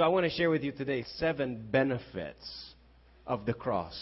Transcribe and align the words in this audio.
So 0.00 0.04
I 0.04 0.08
want 0.08 0.24
to 0.24 0.30
share 0.30 0.48
with 0.48 0.64
you 0.64 0.72
today 0.72 1.04
seven 1.18 1.68
benefits 1.70 2.72
of 3.26 3.44
the 3.44 3.52
cross. 3.52 3.92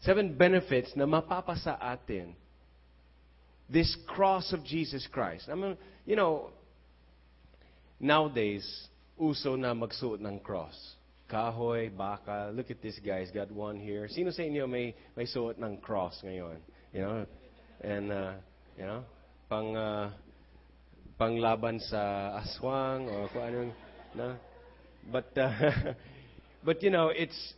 Seven 0.00 0.32
benefits 0.32 0.96
na 0.96 1.04
mapapasa 1.04 1.76
atin 1.78 2.34
this 3.68 3.94
cross 4.06 4.54
of 4.54 4.64
Jesus 4.64 5.06
Christ. 5.12 5.50
I 5.52 5.54
mean, 5.54 5.76
you 6.06 6.16
know, 6.16 6.52
nowadays, 8.00 8.64
uso 9.20 9.56
na 9.56 9.74
magsuot 9.74 10.24
ng 10.24 10.40
cross. 10.40 10.72
Kahoy, 11.30 11.94
baka, 11.94 12.50
look 12.54 12.70
at 12.70 12.80
this 12.80 12.98
guy, 13.04 13.20
he's 13.20 13.30
got 13.30 13.52
one 13.52 13.76
here. 13.76 14.08
Sino 14.08 14.30
sa 14.30 14.40
inyo 14.40 14.66
may, 14.66 14.94
may 15.18 15.26
suot 15.26 15.60
ng 15.60 15.84
cross 15.84 16.16
ngayon? 16.24 16.56
You 16.94 17.00
know? 17.02 17.26
And, 17.84 18.10
uh, 18.10 18.32
you 18.78 18.86
know, 18.86 19.04
pang, 19.50 19.76
uh, 19.76 20.12
panglaban 21.20 21.76
sa 21.84 22.40
aswang 22.40 23.12
or 23.12 23.28
kung 23.28 23.44
anong, 23.44 23.72
no? 24.16 24.32
But, 25.10 25.36
uh, 25.36 25.70
but 26.64 26.82
you 26.82 26.90
know, 26.90 27.08
it's, 27.08 27.54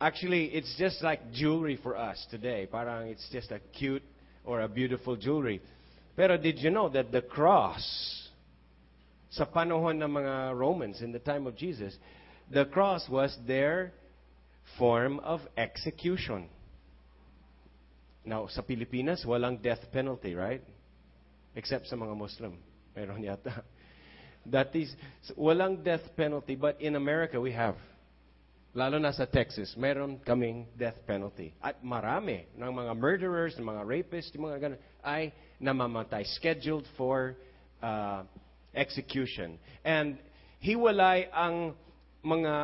actually, 0.00 0.46
it's 0.46 0.74
just 0.78 1.02
like 1.02 1.32
jewelry 1.32 1.78
for 1.82 1.96
us 1.96 2.24
today. 2.30 2.68
Parang 2.70 3.08
it's 3.08 3.28
just 3.30 3.50
a 3.50 3.60
cute 3.78 4.02
or 4.44 4.60
a 4.60 4.68
beautiful 4.68 5.16
jewelry. 5.16 5.60
Pero 6.16 6.36
did 6.36 6.58
you 6.58 6.70
know 6.70 6.88
that 6.88 7.12
the 7.12 7.20
cross, 7.20 7.84
sa 9.30 9.44
panahon 9.44 10.02
ng 10.02 10.08
mga 10.08 10.56
Romans 10.56 11.02
in 11.02 11.12
the 11.12 11.18
time 11.18 11.46
of 11.46 11.56
Jesus, 11.56 11.94
the 12.50 12.64
cross 12.64 13.08
was 13.08 13.36
their 13.46 13.92
form 14.78 15.20
of 15.20 15.40
execution. 15.56 16.48
Now, 18.24 18.48
sa 18.48 18.62
Pilipinas, 18.62 19.24
walang 19.24 19.62
death 19.62 19.86
penalty, 19.92 20.34
right? 20.34 20.62
Except 21.54 21.86
sa 21.86 21.96
mga 21.96 22.16
Muslim. 22.16 22.58
Meron 22.96 23.22
yata. 23.22 23.62
That 24.50 24.74
is, 24.74 24.94
walang 25.34 25.82
death 25.82 26.04
penalty, 26.16 26.54
but 26.54 26.80
in 26.80 26.94
America 26.94 27.40
we 27.40 27.52
have. 27.52 27.74
Lalo 28.76 29.00
na 29.00 29.10
sa 29.10 29.24
Texas, 29.24 29.72
meron 29.74 30.20
kaming 30.20 30.68
death 30.76 31.00
penalty. 31.08 31.56
At 31.64 31.80
marami 31.80 32.44
ng 32.60 32.68
mga 32.68 32.92
murderers, 32.92 33.56
ng 33.56 33.64
mga 33.64 33.82
rapists, 33.88 34.36
mga 34.36 34.58
ganun, 34.60 34.80
ay 35.00 35.32
namamatay, 35.56 36.28
scheduled 36.36 36.84
for 37.00 37.34
uh, 37.80 38.22
execution. 38.76 39.56
And 39.80 40.20
hiwalay 40.60 41.32
ang 41.32 41.72
mga 42.20 42.54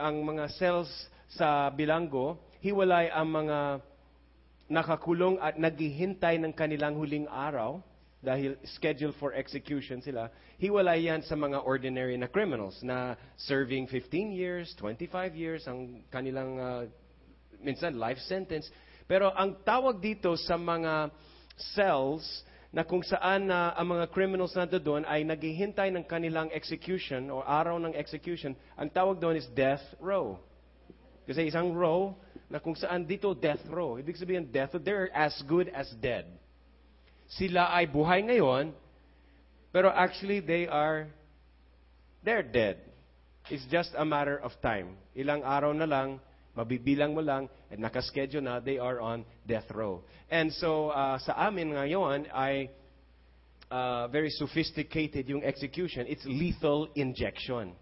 ang 0.00 0.16
mga 0.24 0.44
cells 0.56 0.88
sa 1.36 1.68
bilanggo, 1.68 2.40
hiwalay 2.64 3.12
ang 3.12 3.28
mga 3.28 3.58
nakakulong 4.72 5.36
at 5.36 5.60
naghihintay 5.60 6.40
ng 6.40 6.56
kanilang 6.56 6.96
huling 6.96 7.28
araw 7.28 7.84
dahil 8.22 8.54
scheduled 8.78 9.18
for 9.18 9.34
execution 9.34 9.98
sila, 9.98 10.30
hiwalay 10.62 11.10
yan 11.10 11.26
sa 11.26 11.34
mga 11.34 11.66
ordinary 11.66 12.14
na 12.14 12.30
criminals 12.30 12.78
na 12.78 13.18
serving 13.34 13.90
15 13.90 14.30
years, 14.30 14.70
25 14.78 15.34
years 15.34 15.66
ang 15.66 16.06
kanilang 16.06 16.54
uh, 16.54 16.86
minsan 17.58 17.98
life 17.98 18.22
sentence. 18.30 18.70
Pero 19.10 19.34
ang 19.34 19.58
tawag 19.66 19.98
dito 19.98 20.38
sa 20.38 20.54
mga 20.54 21.10
cells 21.74 22.22
na 22.70 22.86
kung 22.86 23.02
saan 23.02 23.50
na 23.50 23.74
uh, 23.74 23.82
ang 23.82 23.98
mga 23.98 24.06
criminals 24.14 24.54
na 24.54 24.70
doon 24.70 25.02
ay 25.04 25.26
naghihintay 25.26 25.90
ng 25.90 26.06
kanilang 26.06 26.46
execution 26.54 27.26
o 27.28 27.42
araw 27.42 27.76
ng 27.82 27.92
execution, 27.98 28.54
ang 28.78 28.86
tawag 28.88 29.18
doon 29.18 29.34
is 29.34 29.50
death 29.50 29.82
row. 29.98 30.38
Kasi 31.26 31.50
isang 31.50 31.74
row 31.74 32.14
na 32.46 32.62
kung 32.62 32.78
saan 32.78 33.02
dito 33.02 33.34
death 33.34 33.62
row. 33.66 33.98
Ibig 33.98 34.14
sabihin 34.14 34.46
death 34.46 34.78
they're 34.78 35.10
as 35.10 35.34
good 35.50 35.66
as 35.74 35.90
dead 35.98 36.30
sila 37.38 37.72
ay 37.72 37.88
buhay 37.88 38.24
ngayon, 38.28 38.72
pero 39.72 39.88
actually 39.88 40.40
they 40.40 40.68
are, 40.68 41.08
they're 42.24 42.44
dead. 42.44 42.76
It's 43.48 43.64
just 43.72 43.90
a 43.96 44.04
matter 44.04 44.38
of 44.38 44.52
time. 44.60 44.94
Ilang 45.16 45.42
araw 45.42 45.72
na 45.72 45.88
lang, 45.88 46.20
mabibilang 46.52 47.16
mo 47.16 47.24
lang, 47.24 47.48
at 47.72 47.80
nakaschedule 47.80 48.44
na, 48.44 48.60
they 48.60 48.76
are 48.76 49.00
on 49.00 49.24
death 49.48 49.66
row. 49.72 50.04
And 50.30 50.52
so, 50.52 50.92
uh, 50.92 51.18
sa 51.18 51.32
amin 51.48 51.72
ngayon 51.72 52.28
ay 52.30 52.68
uh, 53.72 54.06
very 54.12 54.30
sophisticated 54.30 55.28
yung 55.28 55.42
execution. 55.42 56.04
It's 56.06 56.24
lethal 56.28 56.92
injection. 56.94 57.72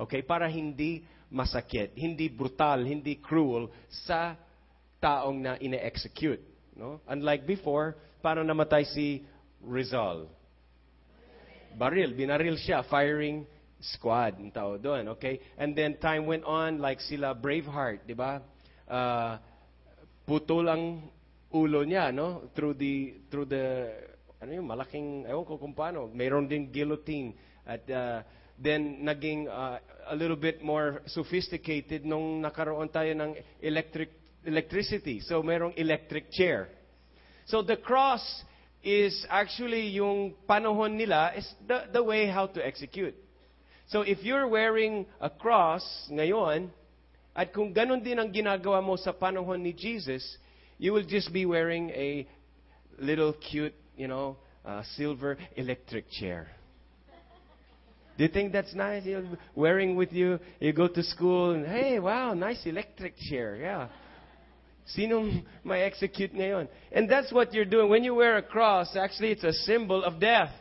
Okay? 0.00 0.24
Para 0.24 0.48
hindi 0.48 1.04
masakit, 1.28 1.92
hindi 1.94 2.32
brutal, 2.32 2.84
hindi 2.88 3.20
cruel 3.20 3.68
sa 4.08 4.36
taong 5.00 5.36
na 5.44 5.52
ine-execute. 5.60 6.40
No? 6.76 7.00
Unlike 7.08 7.46
before, 7.46 7.96
paano 8.22 8.42
namatay 8.42 8.84
si 8.88 9.24
Rizal? 9.64 10.28
Baril, 11.76 12.16
binaril 12.16 12.56
siya, 12.56 12.84
firing 12.88 13.44
squad, 13.80 14.40
ang 14.40 14.48
tao 14.48 14.80
doon, 14.80 15.12
okay? 15.12 15.40
And 15.60 15.76
then 15.76 16.00
time 16.00 16.24
went 16.24 16.48
on, 16.48 16.80
like 16.80 17.04
sila 17.04 17.36
Braveheart, 17.36 18.08
di 18.08 18.16
ba? 18.16 18.40
Uh, 18.88 19.36
putol 20.24 20.64
ang 20.72 21.04
ulo 21.52 21.84
niya, 21.84 22.08
no? 22.10 22.48
Through 22.56 22.80
the, 22.80 23.20
through 23.28 23.48
the, 23.52 23.92
ano 24.40 24.50
yung 24.56 24.66
malaking, 24.66 25.28
ewan 25.28 25.44
ko 25.44 25.60
kung 25.60 25.76
paano, 25.76 26.08
mayroon 26.08 26.48
din 26.48 26.72
guillotine. 26.72 27.36
At 27.68 27.84
uh, 27.92 28.24
then 28.56 29.04
naging 29.04 29.48
uh, 29.48 29.78
a 30.08 30.16
little 30.16 30.36
bit 30.36 30.64
more 30.64 31.02
sophisticated 31.06 32.04
nung 32.08 32.40
nakaroon 32.40 32.88
tayo 32.88 33.12
ng 33.12 33.36
electric 33.60 34.10
electricity. 34.46 35.20
So 35.20 35.42
merong 35.42 35.74
electric 35.76 36.30
chair. 36.30 36.70
So 37.46 37.62
the 37.62 37.76
cross 37.76 38.22
is 38.82 39.26
actually 39.30 39.88
yung 39.88 40.34
panahon 40.48 40.94
nila 40.96 41.32
is 41.36 41.46
the, 41.66 41.86
the 41.92 42.02
way 42.02 42.26
how 42.26 42.46
to 42.46 42.64
execute. 42.64 43.14
So 43.88 44.02
if 44.02 44.22
you're 44.22 44.48
wearing 44.48 45.06
a 45.20 45.30
cross 45.30 45.82
ngayon, 46.10 46.70
at 47.34 47.52
kung 47.52 47.74
ganun 47.74 48.02
din 48.02 48.18
ang 48.18 48.32
ginagawa 48.32 48.82
mo 48.82 48.96
sa 48.96 49.12
panahon 49.12 49.62
ni 49.62 49.72
Jesus, 49.72 50.24
you 50.78 50.92
will 50.92 51.04
just 51.04 51.32
be 51.32 51.46
wearing 51.46 51.90
a 51.90 52.26
little 52.98 53.32
cute, 53.32 53.74
you 53.96 54.08
know, 54.08 54.36
uh, 54.64 54.82
silver 54.96 55.38
electric 55.54 56.10
chair. 56.10 56.48
Do 58.16 58.24
you 58.24 58.30
think 58.30 58.52
that's 58.52 58.74
nice? 58.74 59.04
You're 59.04 59.28
wearing 59.54 59.94
with 59.94 60.12
you, 60.12 60.40
you 60.58 60.72
go 60.72 60.88
to 60.88 61.02
school, 61.02 61.50
and 61.52 61.66
hey, 61.66 62.00
wow, 62.00 62.32
nice 62.32 62.64
electric 62.64 63.14
chair, 63.28 63.56
yeah. 63.56 63.88
Sinong 64.86 65.42
may 65.64 65.82
execute 65.82 66.32
ngayon? 66.32 66.68
And 66.92 67.10
that's 67.10 67.32
what 67.32 67.52
you're 67.52 67.66
doing. 67.66 67.90
When 67.90 68.04
you 68.04 68.14
wear 68.14 68.36
a 68.38 68.42
cross, 68.42 68.94
actually 68.94 69.32
it's 69.32 69.42
a 69.42 69.52
symbol 69.52 70.04
of 70.04 70.20
death. 70.20 70.54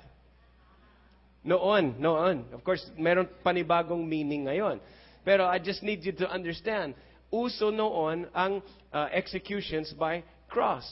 Noon, 1.44 1.96
noon. 2.00 2.46
Of 2.52 2.64
course, 2.64 2.82
meron 2.98 3.30
panibagong 3.46 4.08
meaning 4.08 4.46
ngayon. 4.46 4.82
Pero 5.24 5.46
I 5.46 5.60
just 5.60 5.84
need 5.84 6.04
you 6.04 6.12
to 6.14 6.30
understand, 6.30 6.96
uso 7.30 7.70
noon 7.70 8.26
ang 8.34 8.62
uh, 8.94 9.10
executions 9.14 9.94
by 9.94 10.24
cross. 10.50 10.86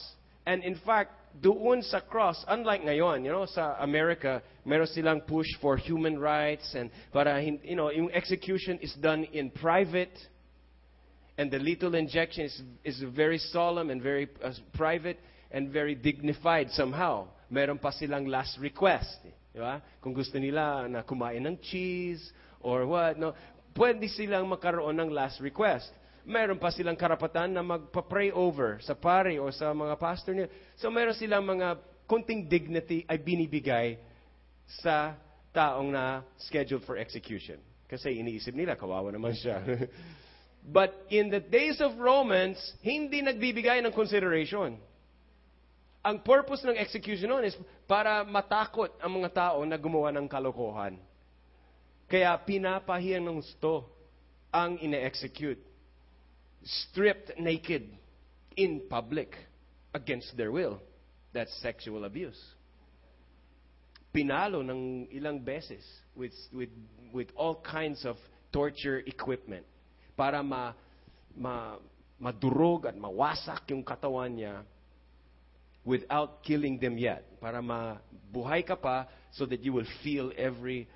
And 0.46 0.62
in 0.62 0.78
fact, 0.86 1.10
doon 1.42 1.82
sa 1.82 1.98
cross, 1.98 2.44
unlike 2.46 2.82
ngayon, 2.86 3.24
you 3.26 3.32
know, 3.34 3.46
sa 3.46 3.74
America, 3.82 4.42
meron 4.62 4.86
silang 4.86 5.20
push 5.26 5.50
for 5.58 5.76
human 5.76 6.18
rights 6.18 6.74
and 6.78 6.90
para, 7.10 7.42
you 7.42 7.74
know, 7.74 7.90
yung 7.90 8.10
execution 8.14 8.78
is 8.78 8.94
done 9.02 9.26
in 9.34 9.50
private 9.50 10.14
and 11.36 11.50
the 11.50 11.58
lethal 11.58 11.94
injection 11.94 12.46
is, 12.46 12.62
is 12.84 13.02
very 13.14 13.38
solemn 13.38 13.90
and 13.90 14.02
very 14.02 14.28
uh, 14.42 14.52
private 14.74 15.18
and 15.50 15.70
very 15.70 15.94
dignified 15.94 16.70
somehow. 16.70 17.26
Meron 17.50 17.78
pa 17.78 17.90
silang 17.90 18.26
last 18.26 18.58
request. 18.58 19.10
Di? 19.22 19.30
Kung 20.02 20.14
gusto 20.14 20.38
nila 20.38 20.86
na 20.90 21.02
kumain 21.02 21.42
ng 21.46 21.58
cheese 21.62 22.22
or 22.62 22.86
what, 22.86 23.18
no? 23.18 23.34
Pwede 23.74 24.06
silang 24.10 24.46
makaroon 24.46 24.98
ng 24.98 25.10
last 25.10 25.42
request. 25.42 25.90
Meron 26.24 26.58
pa 26.58 26.70
silang 26.70 26.96
karapatan 26.96 27.52
na 27.52 27.62
magpa-pray 27.62 28.30
over 28.30 28.78
sa 28.80 28.94
pare 28.94 29.36
o 29.38 29.50
sa 29.50 29.74
mga 29.74 29.94
pastor 29.98 30.32
nila. 30.34 30.50
So 30.78 30.90
meron 30.90 31.14
silang 31.14 31.46
mga 31.46 31.78
kunting 32.06 32.46
dignity 32.46 33.02
ay 33.10 33.18
binibigay 33.18 33.98
sa 34.80 35.18
taong 35.50 35.90
na 35.90 36.22
scheduled 36.38 36.82
for 36.86 36.98
execution. 36.98 37.58
Kasi 37.86 38.16
iniisip 38.18 38.56
nila, 38.56 38.74
kawawa 38.74 39.12
naman 39.12 39.36
siya. 39.36 39.60
But 40.64 40.96
in 41.12 41.28
the 41.28 41.40
days 41.40 41.80
of 41.84 42.00
Romans, 42.00 42.56
hindi 42.80 43.20
nagbibigay 43.20 43.84
ng 43.84 43.92
consideration. 43.92 44.80
Ang 46.00 46.24
purpose 46.24 46.64
ng 46.64 46.76
execution 46.80 47.28
noon 47.28 47.44
is 47.44 47.56
para 47.84 48.24
matakot 48.24 48.88
ang 48.96 49.20
mga 49.20 49.30
tao 49.32 49.60
na 49.68 49.76
gumawa 49.76 50.08
ng 50.16 50.24
kalokohan. 50.24 50.96
Kaya 52.08 52.32
pinapahiyang 52.40 53.28
ng 53.28 53.44
gusto 53.44 53.84
ang 54.48 54.80
ine-execute. 54.80 55.60
Stripped 56.64 57.36
naked 57.36 57.84
in 58.56 58.88
public 58.88 59.36
against 59.92 60.32
their 60.32 60.48
will. 60.48 60.80
That's 61.36 61.52
sexual 61.60 62.08
abuse. 62.08 62.40
Pinalo 64.16 64.64
ng 64.64 65.12
ilang 65.12 65.44
beses 65.44 65.84
with, 66.16 66.32
with, 66.56 66.72
with 67.12 67.28
all 67.36 67.60
kinds 67.60 68.08
of 68.08 68.16
torture 68.48 69.04
equipment 69.04 69.66
para 70.16 70.42
ma, 70.42 70.72
ma, 71.36 71.76
madurog 72.18 72.86
at 72.86 72.96
mawasak 72.96 73.68
yung 73.70 73.82
katawan 73.82 74.32
niya 74.34 74.62
without 75.84 76.42
killing 76.42 76.78
them 76.78 76.96
yet. 76.96 77.22
Para 77.40 77.60
mabuhay 77.60 78.64
ka 78.64 78.74
pa 78.74 79.06
so 79.32 79.44
that 79.44 79.60
you 79.60 79.72
will 79.72 79.86
feel 80.02 80.32
every 80.38 80.88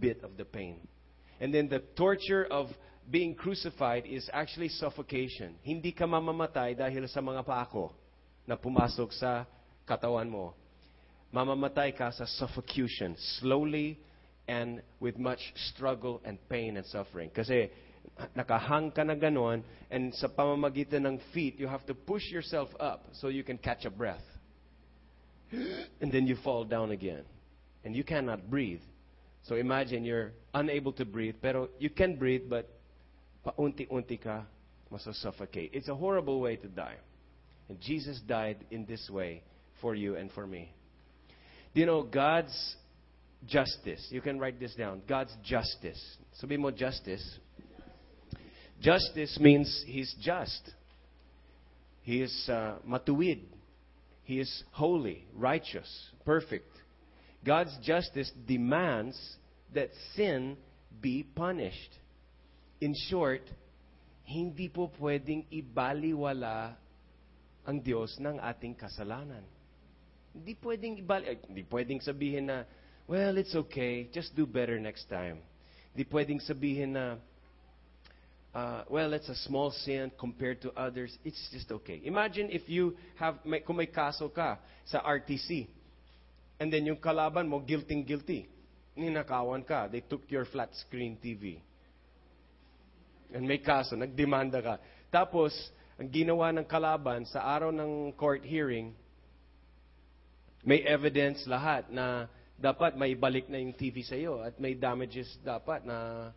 bit 0.00 0.22
of 0.24 0.36
the 0.36 0.44
pain. 0.44 0.80
And 1.40 1.52
then 1.52 1.68
the 1.68 1.84
torture 1.94 2.46
of 2.48 2.72
being 3.10 3.34
crucified 3.34 4.06
is 4.06 4.28
actually 4.32 4.68
suffocation. 4.72 5.54
Hindi 5.62 5.92
ka 5.92 6.08
mamamatay 6.08 6.74
dahil 6.74 7.06
sa 7.06 7.20
mga 7.20 7.44
pako 7.44 7.92
na 8.48 8.56
pumasok 8.56 9.12
sa 9.14 9.44
katawan 9.86 10.26
mo. 10.26 10.56
Mamamatay 11.30 11.92
ka 11.94 12.10
sa 12.10 12.24
suffocation, 12.24 13.14
slowly 13.38 14.00
and 14.46 14.80
with 15.02 15.18
much 15.18 15.42
struggle 15.70 16.22
and 16.24 16.38
pain 16.48 16.78
and 16.78 16.86
suffering. 16.86 17.30
Kasi 17.34 17.70
nakahang 18.36 18.94
ka 18.94 19.02
na 19.04 19.14
ganon, 19.14 19.62
and 19.90 20.14
sa 20.14 20.28
pamamagitan 20.28 21.06
ng 21.06 21.20
feet, 21.32 21.58
you 21.58 21.66
have 21.66 21.84
to 21.86 21.94
push 21.94 22.30
yourself 22.30 22.68
up 22.80 23.06
so 23.12 23.28
you 23.28 23.44
can 23.44 23.58
catch 23.58 23.84
a 23.84 23.90
breath. 23.90 24.24
And 26.00 26.10
then 26.12 26.26
you 26.26 26.36
fall 26.42 26.64
down 26.64 26.90
again. 26.90 27.24
And 27.84 27.94
you 27.94 28.04
cannot 28.04 28.50
breathe. 28.50 28.82
So 29.44 29.54
imagine 29.54 30.04
you're 30.04 30.32
unable 30.54 30.92
to 30.94 31.04
breathe, 31.04 31.36
pero 31.40 31.68
you 31.78 31.88
can 31.88 32.16
breathe, 32.16 32.50
but 32.50 32.68
paunti-unti 33.46 34.20
ka 34.20 34.42
masasuffocate. 34.92 35.70
It's 35.72 35.88
a 35.88 35.94
horrible 35.94 36.40
way 36.40 36.56
to 36.56 36.66
die. 36.66 36.96
And 37.68 37.80
Jesus 37.80 38.20
died 38.26 38.64
in 38.70 38.86
this 38.86 39.08
way 39.10 39.42
for 39.80 39.94
you 39.94 40.16
and 40.16 40.30
for 40.32 40.46
me. 40.46 40.72
Do 41.74 41.80
you 41.80 41.86
know 41.86 42.02
God's 42.02 42.76
justice? 43.46 44.06
You 44.10 44.20
can 44.20 44.38
write 44.38 44.58
this 44.58 44.74
down. 44.74 45.02
God's 45.08 45.34
justice. 45.44 46.00
Sabi 46.32 46.56
mo 46.56 46.70
justice. 46.70 47.22
Justice 48.80 49.38
means 49.40 49.84
He's 49.86 50.14
just. 50.20 50.70
He 52.02 52.22
is 52.22 52.48
uh, 52.48 52.76
matuwid. 52.86 53.40
He 54.22 54.40
is 54.40 54.50
holy, 54.70 55.24
righteous, 55.34 55.86
perfect. 56.24 56.70
God's 57.44 57.76
justice 57.82 58.30
demands 58.46 59.18
that 59.74 59.90
sin 60.14 60.56
be 61.00 61.22
punished. 61.22 61.94
In 62.80 62.94
short, 63.08 63.42
hindi 64.26 64.66
po 64.66 64.90
pwedeng 64.98 65.46
ibaliwala 65.46 66.74
ang 67.62 67.78
Diyos 67.78 68.18
ng 68.18 68.42
ating 68.42 68.74
kasalanan. 68.74 69.46
Hindi 70.34 70.58
pwedeng 70.58 70.98
ibali, 70.98 71.38
hindi 71.46 71.62
pwedeng 71.70 72.02
sabihin 72.02 72.50
na, 72.50 72.66
well, 73.06 73.38
it's 73.38 73.54
okay, 73.54 74.10
just 74.10 74.34
do 74.34 74.46
better 74.46 74.78
next 74.82 75.06
time. 75.06 75.38
Hindi 75.94 76.04
pwedeng 76.10 76.42
sabihin 76.42 76.98
na, 76.98 77.22
uh, 78.56 78.84
well, 78.88 79.12
it's 79.12 79.28
a 79.28 79.36
small 79.44 79.70
sin 79.84 80.10
compared 80.18 80.62
to 80.62 80.72
others. 80.72 81.12
It's 81.24 81.48
just 81.52 81.70
okay. 81.70 82.00
Imagine 82.04 82.48
if 82.50 82.64
you 82.68 82.96
have, 83.20 83.36
may, 83.44 83.60
kung 83.60 83.76
may 83.76 83.86
kaso 83.86 84.32
ka 84.32 84.56
sa 84.88 85.04
RTC, 85.04 85.68
and 86.58 86.72
then 86.72 86.86
yung 86.88 86.96
kalaban 86.96 87.48
mo, 87.52 87.60
guilty-guilty. 87.60 88.48
Ninakawan 88.96 89.60
ka. 89.60 89.92
They 89.92 90.00
took 90.00 90.24
your 90.32 90.48
flat 90.48 90.72
screen 90.72 91.20
TV. 91.20 91.60
And 93.28 93.44
may 93.44 93.60
kaso, 93.60 93.92
nagdemanda 93.92 94.64
ka. 94.64 94.80
Tapos, 95.12 95.52
ang 96.00 96.08
ginawa 96.08 96.48
ng 96.56 96.64
kalaban 96.64 97.28
sa 97.28 97.44
araw 97.44 97.68
ng 97.68 98.16
court 98.16 98.40
hearing, 98.40 98.96
may 100.64 100.80
evidence 100.80 101.44
lahat 101.44 101.92
na 101.92 102.24
dapat 102.56 102.96
may 102.96 103.12
balik 103.12 103.52
na 103.52 103.60
yung 103.60 103.76
TV 103.76 104.00
sa 104.00 104.16
iyo 104.16 104.40
at 104.40 104.56
may 104.56 104.72
damages 104.72 105.28
dapat 105.44 105.84
na 105.84 106.32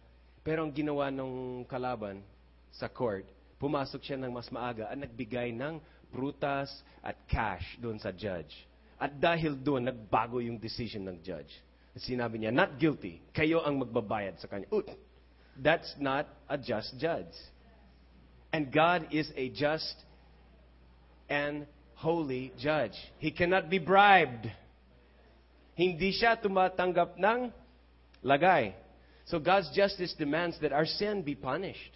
pero 0.49 0.65
ang 0.65 0.73
ginawa 0.73 1.13
ng 1.13 1.61
kalaban 1.69 2.25
sa 2.73 2.89
court, 2.89 3.21
pumasok 3.61 4.01
siya 4.01 4.17
ng 4.17 4.33
mas 4.33 4.49
maaga 4.49 4.89
at 4.89 4.97
nagbigay 4.97 5.53
ng 5.53 5.77
prutas 6.09 6.73
at 7.05 7.13
cash 7.29 7.77
doon 7.77 8.01
sa 8.01 8.09
judge. 8.09 8.49
At 8.97 9.13
dahil 9.13 9.53
doon, 9.53 9.93
nagbago 9.93 10.41
yung 10.41 10.57
decision 10.57 11.05
ng 11.05 11.21
judge. 11.21 11.53
Sinabi 12.01 12.41
niya, 12.41 12.49
not 12.49 12.81
guilty. 12.81 13.21
Kayo 13.29 13.61
ang 13.61 13.77
magbabayad 13.77 14.41
sa 14.41 14.49
kanya. 14.49 14.65
Ut, 14.73 14.89
that's 15.53 15.93
not 16.01 16.25
a 16.49 16.57
just 16.57 16.97
judge. 16.97 17.29
And 18.49 18.73
God 18.73 19.05
is 19.13 19.29
a 19.37 19.53
just 19.53 20.01
and 21.29 21.69
holy 21.93 22.57
judge. 22.57 22.97
He 23.21 23.29
cannot 23.29 23.69
be 23.69 23.77
bribed. 23.77 24.49
Hindi 25.77 26.09
siya 26.09 26.41
tumatanggap 26.41 27.21
ng 27.21 27.53
lagay. 28.25 28.88
So 29.29 29.37
God's 29.37 29.69
justice 29.75 30.13
demands 30.17 30.57
that 30.61 30.73
our 30.73 30.85
sin 30.85 31.21
be 31.21 31.35
punished. 31.35 31.91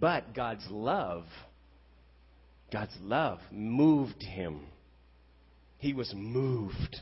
But 0.00 0.34
God's 0.34 0.66
love, 0.70 1.24
God's 2.72 2.96
love 3.02 3.40
moved 3.50 4.22
him. 4.22 4.60
He 5.78 5.92
was 5.92 6.12
moved. 6.14 6.96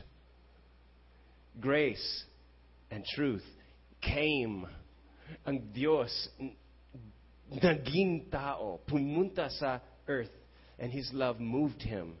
Grace 1.59 2.23
and 2.91 3.03
truth 3.15 3.45
came. 4.01 4.67
Ang 5.45 5.71
Diyos 5.75 6.11
naging 7.51 8.29
tao, 8.29 8.79
pumunta 8.89 9.49
sa 9.57 9.79
earth, 10.07 10.31
and 10.79 10.91
His 10.91 11.09
love 11.13 11.39
moved 11.39 11.81
Him 11.81 12.13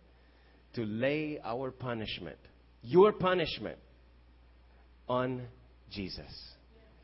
to 0.73 0.83
lay 0.83 1.39
our 1.43 1.71
punishment, 1.71 2.37
your 2.81 3.11
punishment, 3.13 3.77
on 5.07 5.47
Jesus. 5.89 6.56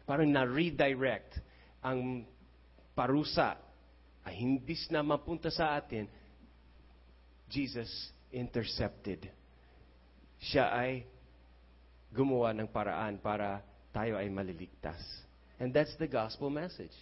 Parang 0.03 0.27
na-redirect 0.27 1.39
ang 1.83 2.27
parusa 2.95 3.55
ay 4.23 4.39
himbis 4.39 4.88
na 4.91 5.03
mapunta 5.03 5.51
sa 5.51 5.75
atin, 5.75 6.07
Jesus 7.51 7.89
intercepted. 8.31 9.27
Siya 10.39 10.71
ay 10.71 11.05
gumawa 12.11 12.55
ng 12.55 12.67
paraan 12.67 13.19
para 13.19 13.61
tayo 13.91 14.15
ay 14.17 14.27
maliligtas. 14.27 15.00
And 15.59 15.71
that's 15.71 15.95
the 15.97 16.07
gospel 16.07 16.50
message. 16.50 16.94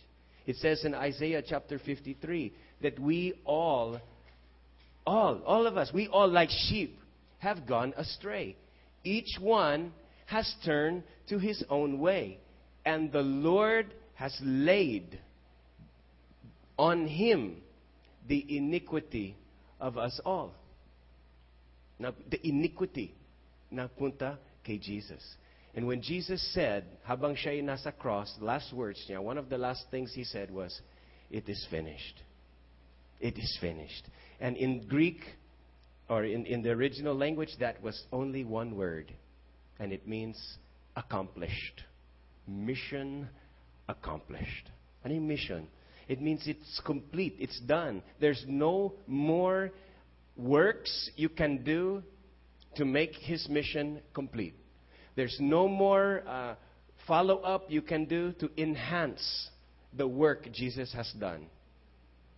It 0.46 0.58
says 0.58 0.84
in 0.84 0.94
Isaiah 0.94 1.44
chapter 1.46 1.80
53 1.80 2.54
that 2.82 3.00
we 3.00 3.34
all, 3.46 4.02
all, 5.06 5.42
all 5.46 5.68
of 5.68 5.78
us, 5.78 5.92
we 5.94 6.08
all 6.08 6.28
like 6.28 6.50
sheep 6.50 6.98
have 7.40 7.66
gone 7.66 7.94
astray. 7.98 8.58
Each 9.04 9.38
one 9.40 9.94
has 10.26 10.50
turned 10.66 11.04
to 11.30 11.38
his 11.38 11.64
own 11.70 12.00
way. 12.00 12.40
And 12.86 13.12
the 13.12 13.22
Lord 13.22 13.94
has 14.16 14.36
laid 14.42 15.20
on 16.78 17.08
him 17.08 17.62
the 18.28 18.46
iniquity 18.58 19.36
of 19.80 19.98
us 19.98 20.20
all. 20.26 20.54
Now, 22.00 22.14
the 22.30 22.40
iniquity 22.48 23.14
na 23.70 23.88
punta 23.88 24.40
kay 24.64 24.78
Jesus. 24.78 25.24
And 25.74 25.88
when 25.88 26.02
Jesus 26.02 26.42
said, 26.54 26.86
habang 27.04 27.36
siya 27.36 27.64
nasa 27.64 27.98
cross, 27.98 28.34
last 28.42 28.74
words 28.74 29.00
niya, 29.10 29.22
one 29.22 29.38
of 29.38 29.50
the 29.50 29.58
last 29.58 29.86
things 29.90 30.12
he 30.14 30.24
said 30.24 30.52
was, 30.52 30.82
It 31.30 31.48
is 31.48 31.66
finished. 31.70 32.22
It 33.20 33.38
is 33.38 33.58
finished. 33.62 34.08
And 34.40 34.58
in 34.58 34.88
Greek, 34.88 35.22
or 36.10 36.26
in, 36.26 36.46
in 36.46 36.62
the 36.62 36.72
original 36.72 37.16
language, 37.16 37.56
that 37.60 37.82
was 37.82 38.04
only 38.12 38.44
one 38.44 38.76
word. 38.76 39.14
And 39.80 39.94
it 39.94 40.08
means 40.08 40.38
accomplished. 40.96 41.84
Mission 42.52 43.30
accomplished. 43.88 44.70
Yung 45.06 45.28
mission? 45.28 45.68
It 46.08 46.22
means 46.22 46.44
it's 46.46 46.82
complete. 46.86 47.36
It's 47.40 47.60
done. 47.62 48.04
There's 48.20 48.44
no 48.48 48.94
more 49.08 49.72
works 50.36 51.10
you 51.16 51.30
can 51.30 51.64
do 51.64 52.04
to 52.76 52.86
make 52.86 53.16
his 53.16 53.48
mission 53.50 54.02
complete. 54.14 54.56
There's 55.16 55.38
no 55.40 55.68
more 55.68 56.24
uh, 56.28 56.56
follow 57.08 57.38
up 57.38 57.66
you 57.70 57.82
can 57.82 58.06
do 58.06 58.34
to 58.34 58.50
enhance 58.58 59.50
the 59.94 60.08
work 60.08 60.52
Jesus 60.52 60.94
has 60.94 61.12
done. 61.20 61.48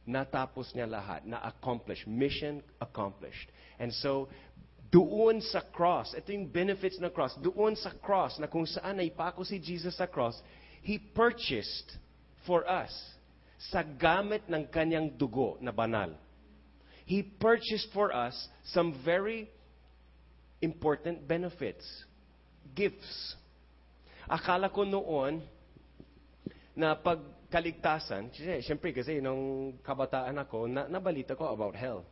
Natapos 0.07 0.73
niya 0.75 0.89
lahat, 0.89 1.25
na 1.25 1.39
accomplished, 1.47 2.07
mission 2.07 2.61
accomplished. 2.81 3.47
And 3.79 3.93
so, 3.93 4.27
doon 4.93 5.41
sa 5.41 5.65
cross, 5.65 6.13
ito 6.13 6.29
yung 6.29 6.45
benefits 6.45 7.01
ng 7.01 7.09
cross, 7.09 7.33
doon 7.41 7.73
sa 7.73 7.89
cross, 7.97 8.37
na 8.37 8.45
kung 8.45 8.69
saan 8.69 9.01
ay 9.01 9.09
pako 9.09 9.41
si 9.41 9.57
Jesus 9.57 9.97
sa 9.97 10.05
cross, 10.05 10.37
He 10.85 11.01
purchased 11.01 11.97
for 12.45 12.61
us 12.69 12.93
sa 13.73 13.81
gamit 13.81 14.45
ng 14.45 14.69
kanyang 14.69 15.09
dugo 15.17 15.57
na 15.57 15.73
banal. 15.73 16.13
He 17.09 17.25
purchased 17.25 17.89
for 17.89 18.13
us 18.13 18.37
some 18.69 18.93
very 19.01 19.49
important 20.61 21.25
benefits, 21.25 21.83
gifts. 22.77 23.33
Akala 24.29 24.69
ko 24.69 24.85
noon 24.85 25.41
na 26.77 26.93
pagkaligtasan, 26.93 28.29
siyempre 28.61 28.93
kasi 28.93 29.17
nung 29.19 29.73
kabataan 29.81 30.37
ako, 30.37 30.69
na, 30.69 30.85
nabalita 30.85 31.33
ko 31.33 31.49
about 31.49 31.73
hell. 31.73 32.05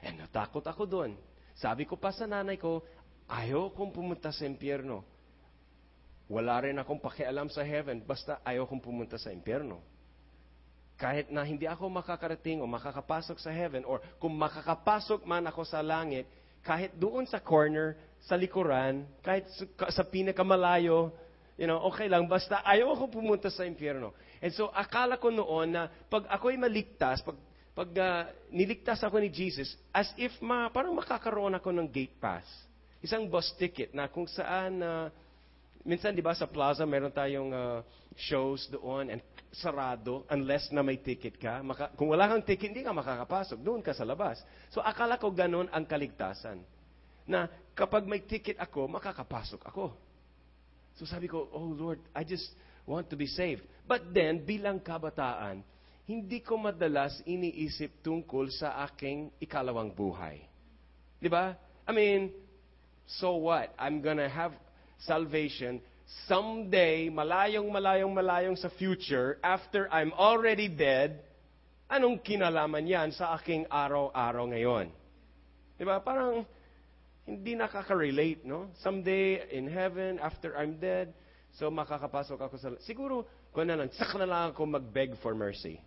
And 0.00 0.16
natakot 0.22 0.64
ako 0.64 0.86
doon. 0.86 1.12
Sabi 1.60 1.84
ko 1.84 2.00
pa 2.00 2.08
sa 2.10 2.24
nanay 2.24 2.56
ko, 2.56 2.80
ayaw 3.28 3.68
kong 3.76 3.92
pumunta 3.92 4.32
sa 4.32 4.48
impyerno. 4.48 5.04
Wala 6.26 6.64
rin 6.64 6.80
akong 6.80 7.02
pakialam 7.02 7.52
sa 7.52 7.60
heaven, 7.60 8.00
basta 8.00 8.40
ayaw 8.42 8.64
kong 8.64 8.80
pumunta 8.80 9.20
sa 9.20 9.28
impyerno. 9.28 9.84
Kahit 10.96 11.28
na 11.28 11.44
hindi 11.44 11.68
ako 11.68 11.92
makakarating 11.92 12.60
o 12.60 12.68
makakapasok 12.68 13.36
sa 13.40 13.52
heaven, 13.52 13.84
or 13.84 14.00
kung 14.16 14.32
makakapasok 14.36 15.24
man 15.28 15.44
ako 15.48 15.64
sa 15.68 15.84
langit, 15.84 16.24
kahit 16.64 16.92
doon 16.96 17.24
sa 17.28 17.40
corner, 17.40 17.96
sa 18.24 18.36
likuran, 18.36 19.04
kahit 19.24 19.48
sa, 19.56 19.64
sa 20.00 20.04
pinakamalayo, 20.04 21.12
You 21.60 21.68
know, 21.68 21.76
okay 21.92 22.08
lang, 22.08 22.24
basta 22.24 22.64
ayaw 22.64 22.96
ako 22.96 23.20
pumunta 23.20 23.52
sa 23.52 23.68
impyerno. 23.68 24.16
And 24.40 24.48
so, 24.56 24.72
akala 24.72 25.20
ko 25.20 25.28
noon 25.28 25.76
na 25.76 25.92
pag 26.08 26.24
ako'y 26.32 26.56
maligtas, 26.56 27.20
pag, 27.20 27.36
pag 27.70 27.90
uh, 27.96 28.26
niligtas 28.50 29.00
ako 29.06 29.22
ni 29.22 29.30
Jesus, 29.30 29.78
as 29.94 30.10
if 30.18 30.34
ma, 30.42 30.68
parang 30.68 30.94
makakaroon 30.94 31.54
ako 31.54 31.70
ng 31.70 31.86
gate 31.86 32.18
pass. 32.18 32.46
Isang 33.00 33.30
bus 33.30 33.48
ticket 33.56 33.94
na 33.94 34.10
kung 34.10 34.26
saan, 34.26 34.82
uh, 34.82 35.06
minsan 35.86 36.12
di 36.12 36.20
ba 36.20 36.34
sa 36.36 36.50
plaza 36.50 36.84
meron 36.84 37.14
tayong 37.14 37.50
uh, 37.54 37.80
shows 38.18 38.68
doon 38.68 39.14
and 39.16 39.22
sarado 39.50 40.26
unless 40.30 40.70
na 40.70 40.82
may 40.82 40.98
ticket 41.00 41.38
ka. 41.38 41.62
Maka, 41.62 41.90
kung 41.94 42.10
wala 42.10 42.28
kang 42.28 42.44
ticket, 42.44 42.70
hindi 42.74 42.86
ka 42.86 42.94
makakapasok. 42.94 43.58
Doon 43.62 43.82
ka 43.82 43.94
sa 43.94 44.06
labas. 44.06 44.42
So 44.70 44.82
akala 44.82 45.18
ko 45.18 45.30
ganun 45.30 45.70
ang 45.70 45.86
kaligtasan. 45.86 46.62
Na 47.26 47.46
kapag 47.72 48.06
may 48.06 48.22
ticket 48.26 48.58
ako, 48.58 48.90
makakapasok 48.90 49.62
ako. 49.62 49.94
So 50.98 51.06
sabi 51.06 51.30
ko, 51.30 51.48
oh 51.54 51.70
Lord, 51.70 52.02
I 52.12 52.26
just 52.26 52.50
want 52.84 53.08
to 53.08 53.16
be 53.16 53.30
saved. 53.30 53.64
But 53.86 54.10
then, 54.10 54.42
bilang 54.42 54.82
kabataan, 54.82 55.62
hindi 56.10 56.42
ko 56.42 56.58
madalas 56.58 57.22
iniisip 57.22 58.02
tungkol 58.02 58.50
sa 58.50 58.82
aking 58.90 59.30
ikalawang 59.38 59.94
buhay. 59.94 60.42
Di 61.22 61.30
ba? 61.30 61.54
I 61.86 61.92
mean, 61.94 62.34
so 63.06 63.38
what? 63.38 63.70
I'm 63.78 64.02
gonna 64.02 64.26
have 64.26 64.50
salvation 65.06 65.78
someday, 66.26 67.06
malayong, 67.06 67.70
malayong, 67.70 68.10
malayong 68.10 68.56
sa 68.58 68.70
future, 68.74 69.38
after 69.42 69.86
I'm 69.94 70.10
already 70.14 70.66
dead, 70.66 71.22
anong 71.86 72.22
kinalaman 72.26 72.86
yan 72.86 73.08
sa 73.14 73.34
aking 73.38 73.70
araw-araw 73.70 74.50
ngayon? 74.50 74.90
Di 75.78 75.84
ba? 75.86 76.02
Parang, 76.02 76.42
hindi 77.26 77.54
nakaka-relate, 77.54 78.42
no? 78.42 78.74
Someday, 78.82 79.54
in 79.54 79.70
heaven, 79.70 80.18
after 80.18 80.58
I'm 80.58 80.82
dead, 80.82 81.14
so 81.54 81.70
makakapasok 81.70 82.38
ako 82.42 82.54
sa... 82.58 82.68
Siguro, 82.82 83.22
kung 83.54 83.70
na 83.70 83.78
lang, 83.78 83.90
sak 83.94 84.10
na 84.18 84.26
lang 84.26 84.42
ako 84.50 84.66
mag-beg 84.66 85.14
for 85.22 85.34
mercy. 85.34 85.78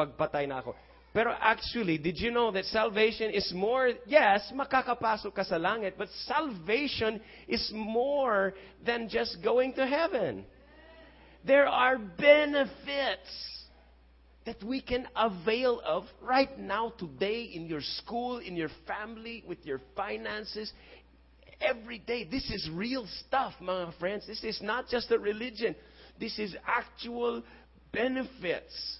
Pagpatay 0.00 0.48
na 0.48 0.64
ako. 0.64 0.72
Pero 1.12 1.34
actually, 1.40 1.98
did 1.98 2.18
you 2.20 2.30
know 2.30 2.52
that 2.52 2.64
salvation 2.66 3.34
is 3.34 3.52
more, 3.52 3.90
yes, 4.06 4.46
makakapasok 4.54 5.34
ka 5.34 5.42
sa 5.42 5.58
langit, 5.58 5.98
but 5.98 6.08
salvation 6.24 7.20
is 7.48 7.70
more 7.74 8.54
than 8.86 9.08
just 9.08 9.42
going 9.42 9.74
to 9.74 9.84
heaven. 9.84 10.46
There 11.44 11.66
are 11.66 11.98
benefits 11.98 13.32
that 14.46 14.62
we 14.62 14.80
can 14.80 15.08
avail 15.16 15.82
of 15.84 16.04
right 16.22 16.56
now, 16.58 16.94
today, 16.96 17.50
in 17.54 17.66
your 17.66 17.82
school, 17.82 18.38
in 18.38 18.54
your 18.56 18.70
family, 18.86 19.42
with 19.46 19.66
your 19.66 19.80
finances, 19.96 20.72
every 21.60 21.98
day. 21.98 22.24
This 22.24 22.48
is 22.50 22.70
real 22.72 23.06
stuff, 23.26 23.52
my 23.60 23.92
friends. 23.98 24.26
This 24.26 24.44
is 24.44 24.62
not 24.62 24.88
just 24.88 25.10
a 25.10 25.18
religion. 25.18 25.74
This 26.18 26.38
is 26.38 26.54
actual 26.66 27.42
benefits 27.92 28.99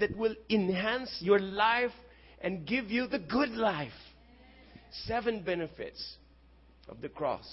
that 0.00 0.16
will 0.16 0.34
enhance 0.50 1.10
your 1.20 1.38
life 1.38 1.94
and 2.40 2.66
give 2.66 2.90
you 2.90 3.06
the 3.06 3.18
good 3.18 3.50
life. 3.50 3.92
Seven 5.06 5.42
benefits 5.42 6.16
of 6.88 7.00
the 7.00 7.08
cross. 7.08 7.46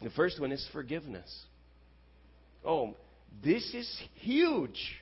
The 0.00 0.10
first 0.10 0.40
one 0.40 0.52
is 0.52 0.66
forgiveness. 0.72 1.28
Oh, 2.64 2.94
this 3.42 3.74
is 3.74 3.88
huge 4.14 5.00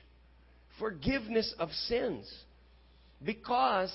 forgiveness 0.77 1.53
of 1.59 1.71
sins. 1.71 2.27
Because 3.23 3.91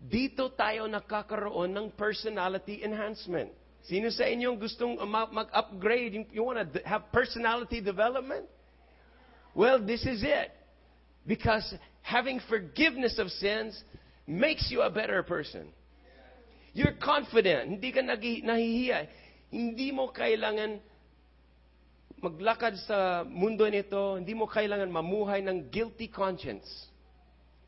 dito 0.00 0.52
tayo 0.52 0.88
nakakaroon 0.88 1.72
ng 1.72 1.86
personality 1.96 2.84
enhancement. 2.84 3.52
Sino 3.86 4.10
sa 4.10 4.26
inyong 4.26 4.58
gustong 4.58 4.98
um, 4.98 5.08
mag-upgrade? 5.08 6.26
You 6.34 6.42
want 6.42 6.58
to 6.58 6.82
have 6.82 7.08
personality 7.14 7.80
development? 7.80 8.44
Well, 9.54 9.80
this 9.80 10.04
is 10.04 10.20
it. 10.26 10.52
Because 11.26 11.74
having 12.02 12.40
forgiveness 12.48 13.18
of 13.18 13.28
sins 13.30 13.76
makes 14.26 14.70
you 14.70 14.82
a 14.82 14.90
better 14.90 15.22
person. 15.22 15.68
You're 16.72 16.94
confident. 17.02 17.70
Hindi 17.70 17.92
ka 17.92 18.00
nahihiya. 18.00 19.06
Hindi 19.50 19.90
mo 19.92 20.12
kailangan 20.12 20.80
maglakad 22.20 22.76
sa 22.88 23.24
mundo 23.28 23.68
nito, 23.68 24.16
hindi 24.16 24.32
mo 24.32 24.48
kailangan 24.48 24.88
mamuhay 24.88 25.44
ng 25.44 25.68
guilty 25.68 26.08
conscience. 26.08 26.66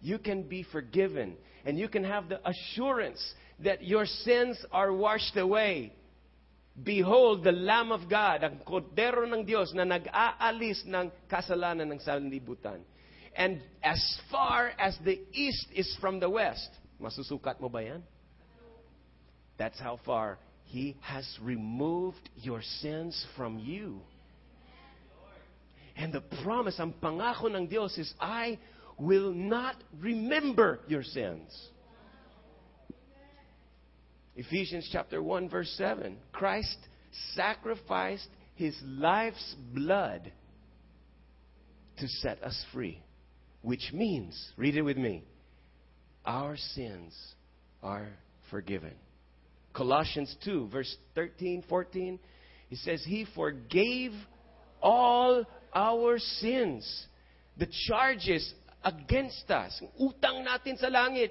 You 0.01 0.19
can 0.19 0.47
be 0.47 0.63
forgiven 0.63 1.37
and 1.67 1.79
you 1.79 1.89
can 1.89 2.05
have 2.05 2.29
the 2.29 2.41
assurance 2.47 3.21
that 3.61 3.85
your 3.85 4.07
sins 4.07 4.57
are 4.73 4.93
washed 4.93 5.37
away. 5.37 5.93
Behold, 6.79 7.43
the 7.43 7.53
Lamb 7.53 7.91
of 7.91 8.07
God, 8.07 8.47
ang 8.47 8.63
kordero 8.63 9.27
ng 9.27 9.43
Diyos 9.43 9.75
na 9.75 9.83
nag-aalis 9.83 10.87
ng 10.87 11.11
kasalanan 11.27 11.91
ng 11.91 11.99
sanlibutan. 11.99 12.79
And 13.37 13.61
as 13.83 14.21
far 14.31 14.73
as 14.79 14.97
the 15.05 15.21
east 15.33 15.67
is 15.75 15.97
from 16.01 16.21
the 16.21 16.31
west, 16.31 16.69
masusukat 17.01 17.61
mo 17.61 17.69
ba 17.69 17.83
yan? 17.83 18.03
That's 19.59 19.79
how 19.79 19.99
far 20.05 20.39
He 20.65 20.97
has 21.01 21.27
removed 21.43 22.29
your 22.37 22.63
sins 22.81 23.27
from 23.37 23.59
you. 23.59 24.01
And 25.97 26.13
the 26.13 26.23
promise, 26.45 26.79
ang 26.79 26.95
pangako 27.03 27.51
ng 27.51 27.67
Diyos 27.67 27.99
is, 27.99 28.15
I 28.21 28.59
will 28.99 29.33
not 29.33 29.77
remember 29.99 30.81
your 30.87 31.03
sins. 31.03 31.51
Ephesians 34.37 34.89
chapter 34.93 35.21
1 35.21 35.49
verse 35.49 35.75
7. 35.77 36.17
Christ 36.31 36.79
sacrificed 37.35 38.29
his 38.55 38.77
life's 38.85 39.57
blood 39.75 40.31
to 41.99 42.07
set 42.07 42.41
us 42.45 42.65
free. 42.73 43.03
Which 43.63 43.91
means, 43.93 44.53
read 44.57 44.77
it 44.77 44.83
with 44.83 44.97
me, 44.97 45.25
our 46.25 46.57
sins 46.57 47.15
are 47.83 48.09
forgiven. 48.51 48.95
Colossians 49.73 50.35
2 50.45 50.69
verse 50.69 50.97
13, 51.15 51.65
14, 51.69 52.19
it 52.71 52.79
says, 52.79 53.03
He 53.05 53.27
forgave 53.35 54.13
all 54.83 55.45
our 55.75 56.19
sins, 56.19 57.07
the 57.57 57.69
charges 57.89 58.55
against 58.85 59.51
us, 59.51 59.81
utang 60.01 60.47
natin 60.47 60.79
sa 60.79 60.87
langit. 60.87 61.31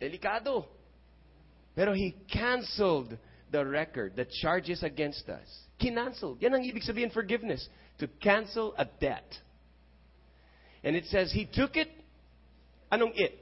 Delikado. 0.00 0.64
Pero 1.74 1.92
He 1.92 2.14
canceled 2.32 3.16
the 3.50 3.64
record, 3.64 4.14
the 4.16 4.26
charges 4.40 4.82
against 4.82 5.28
us. 5.28 5.48
Kinanceled. 5.80 6.40
Yan 6.40 6.54
ang 6.54 6.64
ibig 6.64 6.84
sabihin 6.84 7.12
forgiveness. 7.12 7.68
To 7.98 8.08
cancel 8.20 8.74
a 8.78 8.86
debt. 9.00 9.26
And 10.82 10.96
it 10.96 11.04
says, 11.06 11.32
He 11.32 11.44
took 11.44 11.76
it. 11.76 11.88
Anong 12.90 13.12
it? 13.14 13.36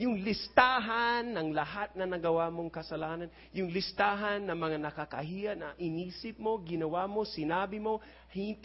Yung 0.00 0.24
listahan 0.24 1.36
ng 1.36 1.52
lahat 1.52 1.94
na 1.94 2.08
nagawa 2.08 2.48
mong 2.48 2.72
kasalanan, 2.72 3.28
yung 3.52 3.68
listahan 3.70 4.40
ng 4.40 4.56
mga 4.56 4.78
nakakahiya 4.80 5.52
na 5.54 5.76
inisip 5.76 6.40
mo, 6.40 6.58
ginawa 6.64 7.04
mo, 7.06 7.22
sinabi 7.28 7.76
mo, 7.76 8.00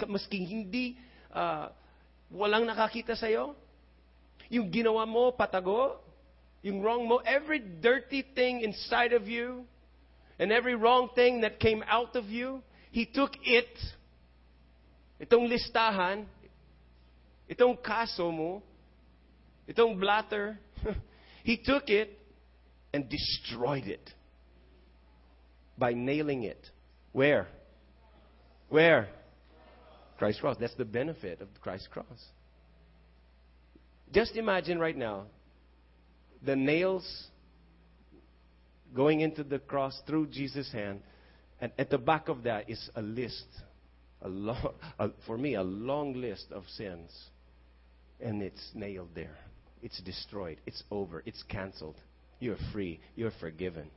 maski 0.07 0.39
hindi 0.47 0.95
uh, 1.35 1.67
walang 2.31 2.63
nakakita 2.63 3.13
sa'yo, 3.13 3.53
yung 4.47 4.71
ginawa 4.71 5.03
mo, 5.03 5.35
patago, 5.35 5.99
yung 6.63 6.79
wrong 6.79 7.03
mo, 7.03 7.19
every 7.27 7.59
dirty 7.59 8.23
thing 8.33 8.63
inside 8.63 9.11
of 9.11 9.27
you, 9.27 9.67
and 10.39 10.51
every 10.51 10.75
wrong 10.75 11.11
thing 11.13 11.43
that 11.43 11.59
came 11.59 11.83
out 11.91 12.15
of 12.15 12.31
you, 12.31 12.63
He 12.89 13.05
took 13.05 13.35
it, 13.43 13.69
itong 15.19 15.51
listahan, 15.51 16.25
itong 17.49 17.77
kaso 17.81 18.31
mo, 18.31 18.63
itong 19.67 19.99
blatter, 19.99 20.59
He 21.47 21.55
took 21.55 21.87
it 21.87 22.19
and 22.93 23.07
destroyed 23.07 23.85
it 23.85 24.09
by 25.77 25.93
nailing 25.93 26.43
it. 26.43 26.59
Where? 27.13 27.47
Where? 28.67 29.07
Christ's 30.17 30.41
cross. 30.41 30.57
That's 30.59 30.75
the 30.75 30.83
benefit 30.83 31.39
of 31.39 31.47
Christ's 31.61 31.87
cross. 31.87 32.05
Just 34.11 34.35
imagine 34.35 34.77
right 34.77 34.97
now 34.97 35.27
the 36.45 36.57
nails 36.57 37.27
going 38.93 39.21
into 39.21 39.45
the 39.45 39.59
cross 39.59 39.97
through 40.05 40.27
Jesus' 40.27 40.69
hand, 40.73 40.99
and 41.61 41.71
at 41.79 41.89
the 41.89 41.97
back 41.97 42.27
of 42.27 42.43
that 42.43 42.69
is 42.69 42.89
a 42.93 43.01
list, 43.01 43.47
a 44.21 44.27
long, 44.27 44.73
a, 44.99 45.11
for 45.25 45.37
me, 45.37 45.55
a 45.55 45.63
long 45.63 46.13
list 46.13 46.47
of 46.51 46.65
sins, 46.75 47.09
and 48.21 48.41
it's 48.41 48.71
nailed 48.73 49.09
there. 49.15 49.37
It's 49.81 50.01
destroyed. 50.01 50.59
It's 50.65 50.83
over. 50.89 51.23
It's 51.25 51.43
canceled. 51.43 51.97
You're 52.39 52.57
free. 52.71 52.99
You're 53.15 53.31
forgiven. 53.39 53.89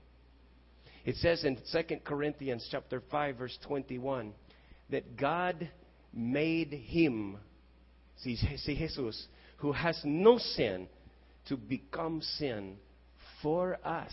It 1.04 1.16
says 1.16 1.44
in 1.44 1.56
2 1.72 1.96
Corinthians 2.04 2.68
chapter 2.70 3.02
5 3.10 3.36
verse 3.36 3.58
21 3.66 4.32
that 4.90 5.16
God 5.16 5.70
made 6.12 6.72
him 6.72 7.38
see, 8.18 8.36
Jesus 8.66 9.26
who 9.58 9.72
has 9.72 10.00
no 10.04 10.38
sin 10.38 10.88
to 11.48 11.56
become 11.56 12.20
sin 12.22 12.76
for 13.42 13.78
us 13.84 14.12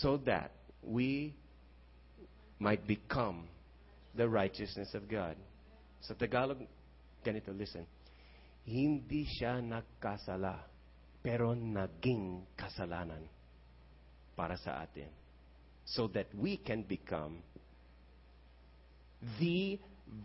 so 0.00 0.16
that 0.18 0.50
we 0.82 1.34
might 2.58 2.86
become 2.86 3.44
the 4.14 4.28
righteousness 4.28 4.94
of 4.94 5.08
God. 5.08 5.36
Sa 6.00 6.14
Tagalog, 6.14 6.58
ganito, 7.24 7.56
listen. 7.56 7.86
Hindi 8.66 9.22
siya 9.30 9.62
nagkasala, 9.62 10.58
pero 11.22 11.54
naging 11.54 12.42
kasalanan 12.58 13.22
para 14.34 14.58
sa 14.58 14.82
atin. 14.82 15.08
So 15.86 16.10
that 16.18 16.26
we 16.34 16.58
can 16.58 16.82
become 16.82 17.46
the 19.38 19.78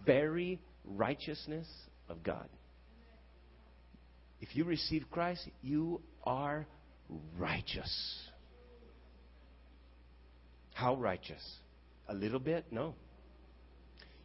very 0.05 0.59
righteousness 0.85 1.69
of 2.09 2.23
God. 2.25 2.49
If 4.41 4.55
you 4.55 4.65
receive 4.65 5.05
Christ, 5.11 5.47
you 5.61 6.01
are 6.23 6.65
righteous. 7.37 7.93
How 10.73 10.95
righteous? 10.95 11.43
A 12.07 12.13
little 12.13 12.39
bit? 12.39 12.65
No. 12.71 12.95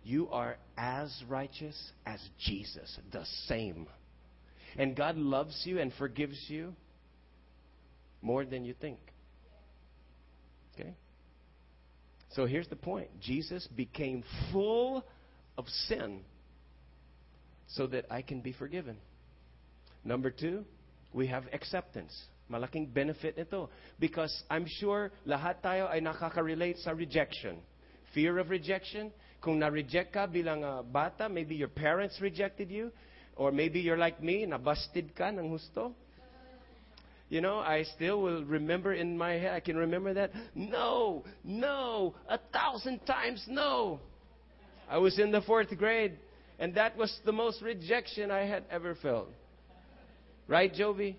You 0.04 0.30
are 0.30 0.56
as 0.78 1.12
righteous 1.28 1.76
as 2.06 2.20
Jesus, 2.38 2.98
the 3.12 3.24
same. 3.46 3.86
And 4.78 4.94
God 4.94 5.16
loves 5.16 5.62
you 5.64 5.78
and 5.78 5.92
forgives 5.94 6.38
you 6.48 6.74
more 8.22 8.44
than 8.44 8.64
you 8.64 8.74
think. 8.74 8.98
Okay? 10.74 10.94
So 12.30 12.44
here's 12.44 12.68
the 12.68 12.76
point 12.76 13.08
Jesus 13.20 13.66
became 13.74 14.22
full 14.52 15.04
of 15.56 15.66
sin 15.88 16.20
so 17.68 17.86
that 17.86 18.06
I 18.10 18.22
can 18.22 18.40
be 18.40 18.52
forgiven. 18.52 18.96
Number 20.04 20.30
two, 20.30 20.64
we 21.12 21.26
have 21.28 21.44
acceptance. 21.52 22.14
Malaking 22.48 22.86
benefit 22.86 23.36
nito. 23.36 23.70
Because 23.98 24.30
I'm 24.50 24.66
sure 24.66 25.10
lahat 25.26 25.62
tayo 25.64 25.90
ay 25.90 25.98
nakaka-relate 25.98 26.78
sa 26.78 26.92
rejection. 26.92 27.58
Fear 28.14 28.38
of 28.38 28.50
rejection. 28.50 29.10
Kung 29.40 29.58
na-reject 29.58 30.12
ka 30.14 30.26
bilang 30.26 30.62
uh, 30.62 30.82
bata, 30.82 31.28
maybe 31.28 31.56
your 31.56 31.72
parents 31.72 32.20
rejected 32.20 32.70
you. 32.70 32.92
Or 33.36 33.52
maybe 33.52 33.80
you're 33.80 33.98
like 33.98 34.22
me, 34.22 34.46
nabasted 34.46 35.14
ka 35.14 35.28
ng 35.28 35.50
husto. 35.50 35.92
You 37.28 37.40
know, 37.40 37.58
I 37.58 37.82
still 37.82 38.22
will 38.22 38.44
remember 38.44 38.94
in 38.94 39.18
my 39.18 39.32
head, 39.32 39.52
I 39.52 39.60
can 39.60 39.76
remember 39.76 40.14
that. 40.14 40.30
No, 40.54 41.24
no, 41.44 42.14
a 42.28 42.38
thousand 42.52 43.00
times 43.04 43.44
no. 43.48 44.00
I 44.88 44.98
was 44.98 45.18
in 45.18 45.32
the 45.32 45.42
fourth 45.42 45.76
grade, 45.76 46.16
and 46.58 46.74
that 46.76 46.96
was 46.96 47.18
the 47.24 47.32
most 47.32 47.60
rejection 47.62 48.30
I 48.30 48.46
had 48.46 48.64
ever 48.70 48.94
felt. 48.94 49.28
Right, 50.46 50.72
Jovi? 50.72 51.16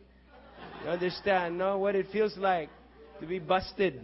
You 0.84 0.90
understand, 0.90 1.58
no? 1.58 1.78
What 1.78 1.96
it 1.96 2.08
feels 2.12 2.38
like 2.38 2.70
to 3.20 3.28
be 3.28 3.40
busted. 3.40 4.02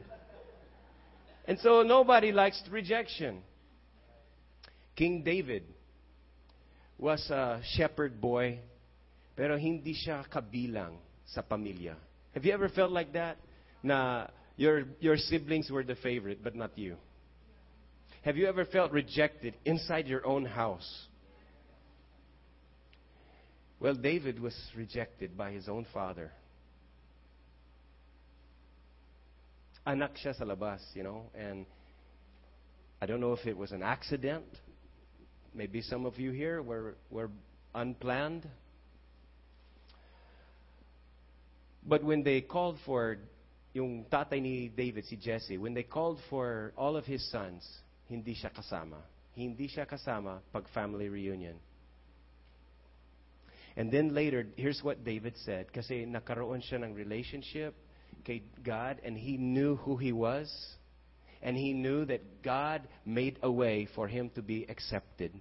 And 1.45 1.57
so 1.59 1.83
nobody 1.83 2.31
likes 2.31 2.61
rejection. 2.69 3.41
King 4.95 5.23
David 5.23 5.63
was 7.03 7.29
a 7.29 7.59
shepherd 7.75 8.21
boy, 8.21 8.57
pero 9.35 9.57
hindi 9.57 9.93
siya 9.93 10.23
kabilang 10.31 10.95
sa 11.25 11.41
pamilya. 11.41 11.95
Have 12.33 12.45
you 12.45 12.53
ever 12.53 12.69
felt 12.69 12.91
like 12.91 13.11
that? 13.11 13.35
Na 13.83 14.27
your, 14.55 14.85
your 15.01 15.17
siblings 15.17 15.69
were 15.69 15.83
the 15.83 15.95
favorite, 15.95 16.41
but 16.41 16.55
not 16.55 16.71
you. 16.77 16.95
Have 18.23 18.37
you 18.37 18.47
ever 18.47 18.63
felt 18.63 18.93
rejected 18.93 19.53
inside 19.65 20.07
your 20.07 20.25
own 20.25 20.45
house? 20.45 20.87
Well, 23.81 23.95
David 23.95 24.39
was 24.39 24.55
rejected 24.73 25.37
by 25.37 25.51
his 25.51 25.67
own 25.67 25.85
father. 25.93 26.31
Anak 29.85 30.11
siya 30.23 30.37
sa 30.37 30.45
labas, 30.45 30.79
you 30.93 31.03
know, 31.03 31.23
and 31.37 31.65
I 33.01 33.05
don't 33.05 33.19
know 33.19 33.33
if 33.33 33.45
it 33.45 33.57
was 33.57 33.73
an 33.73 33.83
accident. 33.83 34.45
Maybe 35.53 35.81
some 35.81 36.05
of 36.05 36.17
you 36.19 36.31
here 36.31 36.61
were, 36.61 36.95
were 37.09 37.29
unplanned. 37.75 38.47
But 41.85 42.03
when 42.03 42.23
they 42.23 42.41
called 42.41 42.77
for 42.85 43.17
yung 43.73 44.05
tatay 44.11 44.41
ni 44.41 44.69
David, 44.69 45.05
si 45.05 45.15
Jesse, 45.15 45.57
when 45.57 45.73
they 45.73 45.83
called 45.83 46.19
for 46.29 46.73
all 46.77 46.95
of 46.95 47.05
his 47.05 47.29
sons, 47.29 47.67
hindi 48.07 48.35
siya 48.35 48.51
kasama. 48.53 49.01
Hindi 49.35 49.67
siya 49.67 49.85
kasama 49.85 50.39
pag 50.53 50.65
family 50.73 51.09
reunion. 51.09 51.55
And 53.75 53.91
then 53.91 54.13
later, 54.13 54.45
here's 54.55 54.83
what 54.83 55.03
David 55.03 55.33
said. 55.43 55.73
Kasi 55.73 56.05
nakaroon 56.05 56.61
siya 56.61 56.83
ng 56.83 56.93
relationship 56.93 57.73
kay 58.23 58.43
God 58.63 59.01
and 59.03 59.17
he 59.17 59.37
knew 59.37 59.75
who 59.77 59.97
he 59.97 60.13
was. 60.13 60.47
And 61.43 61.57
he 61.57 61.73
knew 61.73 62.05
that 62.05 62.41
God 62.41 62.87
made 63.05 63.37
a 63.43 63.51
way 63.51 63.87
for 63.93 64.07
him 64.07 64.31
to 64.35 64.41
be 64.41 64.65
accepted 64.69 65.33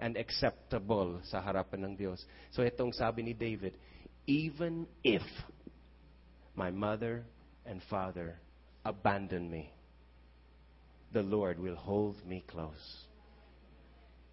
and 0.00 0.16
acceptable 0.16 1.20
sa 1.28 1.44
harapan 1.44 1.84
ng 1.84 1.96
Diyos. 2.00 2.24
So 2.56 2.64
itong 2.64 2.96
sabi 2.96 3.22
ni 3.22 3.34
David, 3.36 3.76
even 4.26 4.88
if 5.04 5.22
my 6.56 6.72
mother 6.72 7.22
and 7.68 7.84
father 7.92 8.40
abandon 8.84 9.50
me, 9.52 9.70
the 11.12 11.22
Lord 11.22 11.60
will 11.60 11.76
hold 11.76 12.16
me 12.24 12.42
close. 12.48 13.04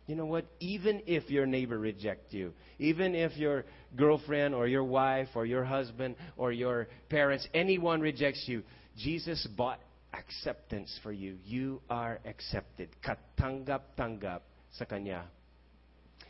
You 0.08 0.16
know 0.16 0.26
what? 0.26 0.46
Even 0.62 1.04
if 1.06 1.30
your 1.30 1.46
neighbor 1.46 1.78
reject 1.78 2.32
you, 2.32 2.54
even 2.80 3.14
if 3.14 3.36
your 3.36 3.66
girlfriend 3.98 4.56
or 4.56 4.66
your 4.66 4.86
wife 4.86 5.28
or 5.36 5.46
your 5.46 5.66
husband 5.66 6.16
or 6.38 6.54
your 6.54 6.88
parents, 7.10 7.46
anyone 7.54 8.00
rejects 8.00 8.46
you, 8.48 8.64
Jesus 8.96 9.46
bought 9.58 9.82
acceptance 10.18 11.00
for 11.04 11.12
you. 11.12 11.38
You 11.46 11.82
are 11.90 12.20
accepted. 12.26 12.90
Katanggap-tanggap 13.06 14.42
sa 14.74 14.86
Kanya. 14.86 15.26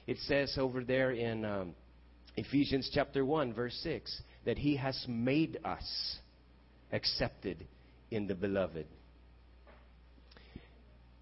It 0.05 0.17
says 0.19 0.57
over 0.57 0.83
there 0.83 1.11
in 1.11 1.43
um, 1.45 1.75
Ephesians 2.35 2.89
chapter 2.93 3.25
1, 3.25 3.53
verse 3.53 3.77
6, 3.83 4.21
that 4.45 4.57
He 4.57 4.77
has 4.77 5.05
made 5.07 5.59
us 5.65 6.17
accepted 6.91 7.65
in 8.11 8.27
the 8.27 8.35
beloved. 8.35 8.87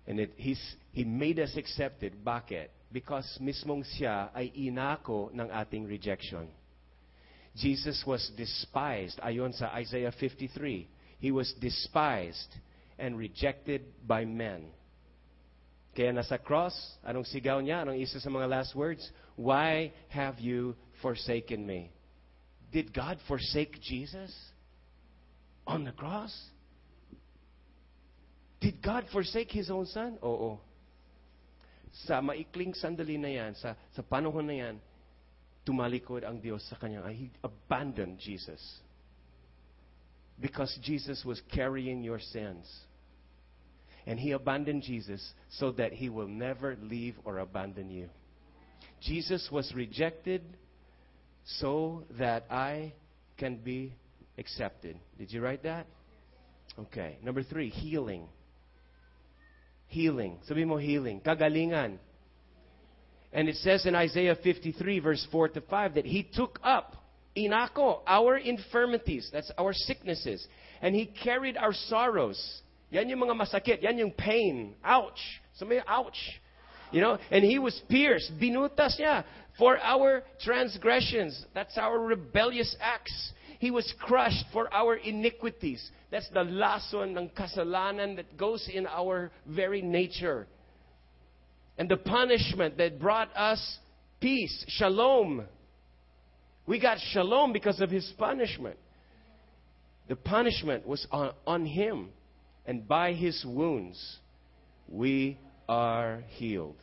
And 0.08 0.20
it, 0.20 0.34
he's, 0.36 0.62
He 0.92 1.04
made 1.04 1.40
us 1.40 1.56
accepted. 1.58 2.24
Bakit? 2.24 2.68
Because 2.92 3.26
mismong 3.42 3.84
siya 3.98 4.30
ay 4.36 4.52
inako 4.56 5.34
ng 5.34 5.50
ating 5.50 5.86
rejection. 5.86 6.48
Jesus 7.56 8.04
was 8.06 8.30
despised. 8.36 9.20
Ayon 9.24 9.56
sa 9.56 9.72
Isaiah 9.74 10.12
53, 10.12 10.88
He 11.20 11.32
was 11.32 11.54
despised 11.60 12.56
and 13.00 13.18
rejected 13.18 13.84
by 14.08 14.26
men. 14.26 14.72
Kaya 15.96 16.12
nasa 16.12 16.36
cross, 16.36 16.76
anong 17.08 17.24
sigaw 17.24 17.64
niya? 17.64 17.88
Anong 17.88 18.04
isa 18.04 18.20
sa 18.20 18.28
mga 18.28 18.52
last 18.52 18.76
words? 18.76 19.00
Why 19.40 19.96
have 20.12 20.44
you 20.44 20.76
forsaken 21.00 21.64
me? 21.64 21.88
Did 22.76 22.92
God 22.92 23.16
forsake 23.32 23.80
Jesus 23.80 24.36
on 25.64 25.88
the 25.88 25.96
cross? 25.96 26.36
Did 28.60 28.84
God 28.84 29.08
forsake 29.08 29.52
His 29.56 29.72
own 29.72 29.88
Son? 29.88 30.20
Oo. 30.20 30.60
Sa 32.04 32.20
maikling 32.20 32.76
sandali 32.76 33.16
na 33.16 33.32
yan, 33.32 33.56
sa, 33.56 33.80
sa 33.96 34.04
panahon 34.04 34.44
na 34.44 34.56
yan, 34.68 34.76
tumalikod 35.64 36.28
ang 36.28 36.44
Diyos 36.44 36.68
sa 36.68 36.76
Kanya. 36.76 37.08
He 37.08 37.32
abandoned 37.40 38.20
Jesus. 38.20 38.60
Because 40.40 40.78
Jesus 40.84 41.24
was 41.26 41.42
carrying 41.54 42.04
your 42.04 42.20
sins. 42.20 42.70
And 44.06 44.20
He 44.20 44.32
abandoned 44.32 44.84
Jesus 44.84 45.34
so 45.58 45.72
that 45.74 45.94
He 45.94 46.10
will 46.10 46.28
never 46.28 46.78
leave 46.82 47.16
or 47.24 47.40
abandon 47.40 47.90
you. 47.90 48.10
Jesus 49.02 49.50
was 49.52 49.72
rejected 49.76 50.42
so 51.60 52.04
that 52.18 52.46
I 52.50 52.94
can 53.38 53.58
be 53.58 53.94
accepted. 54.38 54.98
Did 55.18 55.32
you 55.32 55.42
write 55.42 55.64
that? 55.64 55.88
Okay. 56.80 57.18
Number 57.24 57.44
three, 57.44 57.70
healing. 57.70 58.28
Healing. 59.88 60.40
Sabi 60.48 60.66
mo 60.66 60.78
healing. 60.78 61.22
Kagalingan. 61.22 61.98
And 63.32 63.50
it 63.50 63.56
says 63.58 63.86
in 63.86 63.96
Isaiah 63.96 64.38
53, 64.42 65.00
verse 65.00 65.28
4 65.32 65.50
to 65.50 65.62
5, 65.62 65.96
that 65.96 66.06
He 66.06 66.24
took 66.24 66.60
up, 66.64 66.96
inako, 67.38 68.00
our 68.08 68.38
infirmities, 68.38 69.30
that's 69.32 69.52
our 69.58 69.74
sicknesses, 69.74 70.48
and 70.82 70.96
He 70.96 71.06
carried 71.06 71.58
our 71.58 71.74
sorrows. 71.74 72.62
Yan 72.92 73.10
yung 73.10 73.20
mga 73.20 73.36
masakit, 73.36 73.82
yan 73.82 73.98
yung 73.98 74.12
pain. 74.12 74.76
Ouch. 74.84 75.20
Sabi 75.56 75.80
ouch. 75.88 76.40
You 76.92 77.02
know, 77.02 77.18
and 77.32 77.44
He 77.44 77.60
was 77.60 77.80
pierced, 77.90 78.32
binutas 78.40 79.00
niya, 79.00 79.24
for 79.58 79.78
our 79.80 80.24
transgressions. 80.42 81.46
That's 81.54 81.78
our 81.78 82.00
rebellious 82.00 82.76
acts. 82.80 83.32
He 83.60 83.72
was 83.72 83.92
crushed 84.00 84.46
for 84.54 84.72
our 84.74 84.96
iniquities. 84.96 85.90
That's 86.12 86.30
the 86.30 86.44
lason 86.44 87.18
ng 87.18 87.30
kasalanan 87.30 88.18
that 88.18 88.38
goes 88.38 88.70
in 88.72 88.86
our 88.86 89.32
very 89.48 89.82
nature. 89.82 90.48
And 91.78 91.90
the 91.90 91.98
punishment 91.98 92.78
that 92.78 93.00
brought 93.00 93.36
us 93.36 93.80
peace, 94.22 94.66
shalom. 94.68 95.46
We 96.68 96.80
got 96.80 96.98
shalom 97.12 97.54
because 97.54 97.80
of 97.80 97.90
his 97.92 98.12
punishment. 98.18 98.78
The 100.08 100.16
punishment 100.16 100.88
was 100.88 101.06
on, 101.12 101.32
on 101.46 101.66
him, 101.66 102.10
and 102.66 102.88
by 102.88 103.14
his 103.14 103.44
wounds 103.48 104.18
we 104.88 105.38
are 105.68 106.24
healed. 106.30 106.78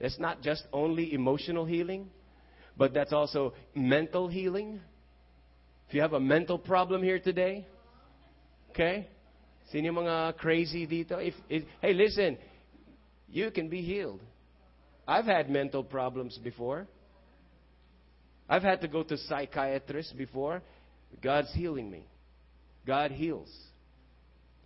That's 0.00 0.18
not 0.18 0.42
just 0.42 0.64
only 0.72 1.12
emotional 1.12 1.64
healing, 1.64 2.08
but 2.76 2.94
that's 2.94 3.12
also 3.12 3.54
mental 3.74 4.28
healing. 4.28 4.80
If 5.88 5.94
you 5.94 6.00
have 6.00 6.14
a 6.14 6.20
mental 6.20 6.58
problem 6.58 7.02
here 7.02 7.18
today, 7.18 7.66
okay? 8.70 9.08
Sino 9.70 9.92
mga 9.92 10.36
crazy 10.38 10.86
dito? 10.86 11.24
If, 11.24 11.34
if, 11.48 11.64
hey, 11.80 11.92
listen, 11.92 12.38
you 13.28 13.50
can 13.50 13.68
be 13.68 13.82
healed. 13.82 14.20
I've 15.06 15.26
had 15.26 15.50
mental 15.50 15.84
problems 15.84 16.38
before. 16.38 16.86
I've 18.50 18.64
had 18.64 18.80
to 18.80 18.88
go 18.88 19.04
to 19.04 19.16
psychiatrists 19.16 20.12
before. 20.12 20.60
God's 21.22 21.54
healing 21.54 21.88
me. 21.88 22.04
God 22.84 23.12
heals. 23.12 23.48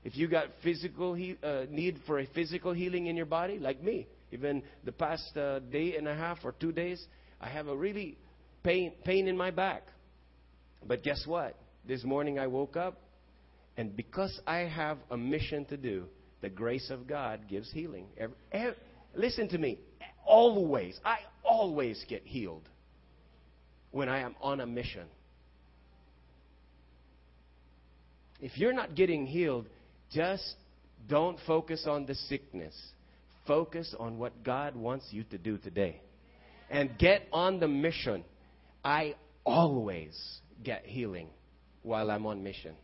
If 0.03 0.17
you 0.17 0.27
got 0.27 0.47
physical 0.63 1.13
he, 1.13 1.37
uh, 1.43 1.65
need 1.69 2.01
for 2.07 2.19
a 2.19 2.27
physical 2.35 2.73
healing 2.73 3.07
in 3.07 3.17
your 3.17 3.27
body, 3.27 3.59
like 3.59 3.83
me, 3.83 4.07
even 4.33 4.63
the 4.85 4.93
past 4.93 5.37
uh, 5.37 5.59
day 5.59 5.97
and 5.97 6.09
a 6.09 6.15
half 6.15 6.39
or 6.45 6.53
two 6.53 6.73
days, 6.73 7.05
I 7.41 7.49
have 7.49 7.69
a 7.69 7.77
really 7.77 8.17
pain 8.63 8.93
pain 9.05 9.29
in 9.29 9.37
my 9.37 9.51
back. 9.51 9.83
But 10.87 11.03
guess 11.03 11.23
what? 11.27 11.55
This 11.87 12.05
morning 12.05 12.39
I 12.39 12.47
woke 12.47 12.77
up, 12.77 13.01
and 13.77 13.95
because 13.95 14.41
I 14.47 14.61
have 14.61 14.99
a 15.11 15.17
mission 15.17 15.67
to 15.67 15.77
do, 15.77 16.07
the 16.41 16.49
grace 16.49 16.91
of 16.91 17.07
God 17.07 17.49
gives 17.49 17.71
healing. 17.71 18.07
Every, 18.17 18.37
every, 18.51 18.77
listen 19.15 19.49
to 19.51 19.59
me. 19.59 19.79
Always, 20.27 20.99
I 21.05 21.19
always 21.45 22.03
get 22.09 22.23
healed 22.25 22.69
when 23.95 24.09
I 24.09 24.19
am 24.23 24.35
on 24.43 24.61
a 24.61 24.67
mission. 24.67 25.07
If 28.41 28.59
you're 28.59 28.73
not 28.73 28.97
getting 28.97 29.25
healed, 29.25 29.67
just 30.11 30.57
don't 31.09 31.39
focus 31.47 31.87
on 31.87 32.05
the 32.05 32.17
sickness. 32.17 32.75
Focus 33.47 33.95
on 33.97 34.19
what 34.19 34.43
God 34.43 34.75
wants 34.75 35.07
you 35.13 35.23
to 35.31 35.39
do 35.39 35.59
today. 35.59 36.01
And 36.71 36.99
get 36.99 37.29
on 37.33 37.61
the 37.61 37.69
mission. 37.69 38.25
I 38.85 39.15
always 39.45 40.19
get 40.65 40.85
healing 40.85 41.29
while 41.83 42.11
I'm 42.11 42.27
on 42.27 42.43
mission. 42.43 42.75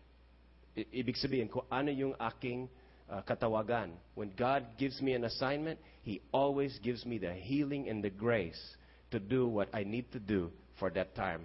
ibig 0.77 1.19
sabihin, 1.19 1.51
kung 1.51 1.67
ano 1.73 1.91
yung 1.91 2.15
aking 2.23 2.71
uh, 3.11 3.21
katawagan. 3.27 3.91
When 4.15 4.31
God 4.39 4.65
gives 4.79 5.03
me 5.03 5.15
an 5.15 5.25
assignment, 5.25 5.81
He 6.03 6.23
always 6.31 6.79
gives 6.79 7.05
me 7.05 7.19
the 7.19 7.35
healing 7.35 7.91
and 7.91 7.99
the 7.99 8.15
grace 8.15 8.63
to 9.11 9.19
do 9.19 9.49
what 9.49 9.67
I 9.75 9.83
need 9.83 10.07
to 10.13 10.21
do 10.23 10.55
for 10.81 10.91
that 10.91 11.15
time. 11.15 11.43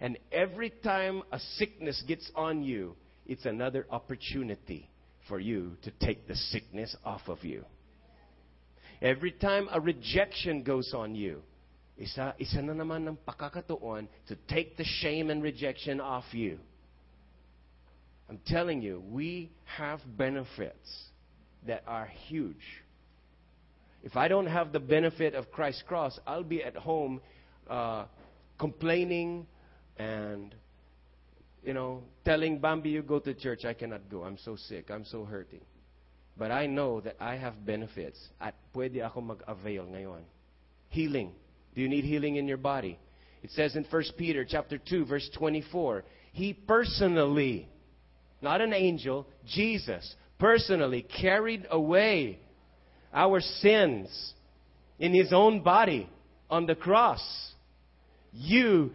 And 0.00 0.18
every 0.30 0.68
time 0.68 1.22
a 1.32 1.38
sickness 1.56 2.02
gets 2.06 2.30
on 2.34 2.62
you, 2.62 2.96
it's 3.26 3.46
another 3.46 3.86
opportunity 3.90 4.90
for 5.28 5.40
you 5.40 5.78
to 5.82 5.90
take 6.04 6.28
the 6.28 6.34
sickness 6.34 6.94
off 7.04 7.22
of 7.28 7.42
you. 7.44 7.64
Every 9.00 9.32
time 9.32 9.68
a 9.72 9.80
rejection 9.80 10.62
goes 10.62 10.92
on 10.94 11.14
you, 11.14 11.42
isa, 11.96 12.34
isa 12.38 12.60
na 12.60 12.74
naman 12.74 13.08
ng 13.08 13.18
pakakatuon 13.26 14.08
to 14.28 14.36
take 14.48 14.76
the 14.76 14.84
shame 14.84 15.30
and 15.30 15.42
rejection 15.42 16.00
off 16.00 16.24
you. 16.32 16.58
I'm 18.28 18.40
telling 18.46 18.82
you, 18.82 19.02
we 19.10 19.50
have 19.64 20.00
benefits 20.16 21.08
that 21.66 21.82
are 21.86 22.08
huge. 22.26 22.82
If 24.02 24.16
I 24.16 24.28
don't 24.28 24.46
have 24.46 24.72
the 24.72 24.80
benefit 24.80 25.34
of 25.34 25.50
Christ's 25.50 25.82
cross, 25.86 26.18
I'll 26.26 26.42
be 26.44 26.62
at 26.62 26.76
home 26.76 27.20
uh, 27.68 28.04
complaining 28.58 29.46
and, 29.96 30.54
you 31.62 31.74
know, 31.74 32.02
telling 32.24 32.58
Bambi, 32.58 32.90
you 32.90 33.02
go 33.02 33.18
to 33.18 33.34
church. 33.34 33.64
I 33.64 33.74
cannot 33.74 34.08
go. 34.10 34.24
I'm 34.24 34.38
so 34.38 34.56
sick. 34.56 34.90
I'm 34.90 35.04
so 35.04 35.24
hurting. 35.24 35.62
But 36.36 36.50
I 36.50 36.66
know 36.66 37.00
that 37.00 37.16
I 37.20 37.36
have 37.36 37.64
benefits 37.64 38.18
at 38.40 38.54
pwede 38.74 39.04
ako 39.04 39.20
mag-avail 39.20 39.86
ngayon. 39.86 40.22
Healing. 40.88 41.32
Do 41.74 41.80
you 41.80 41.88
need 41.88 42.04
healing 42.04 42.36
in 42.36 42.48
your 42.48 42.58
body? 42.58 42.98
It 43.42 43.50
says 43.50 43.76
in 43.76 43.84
1 43.84 44.02
Peter 44.16 44.44
chapter 44.44 44.78
2 44.78 45.04
verse 45.04 45.28
24, 45.36 46.04
he 46.32 46.52
personally 46.52 47.68
not 48.44 48.60
an 48.60 48.74
angel, 48.74 49.26
Jesus 49.46 50.14
personally 50.38 51.02
carried 51.02 51.66
away 51.70 52.38
our 53.12 53.40
sins 53.40 54.34
in 54.98 55.14
his 55.14 55.32
own 55.32 55.62
body 55.62 56.08
on 56.50 56.66
the 56.66 56.74
cross. 56.74 57.22
You 58.34 58.90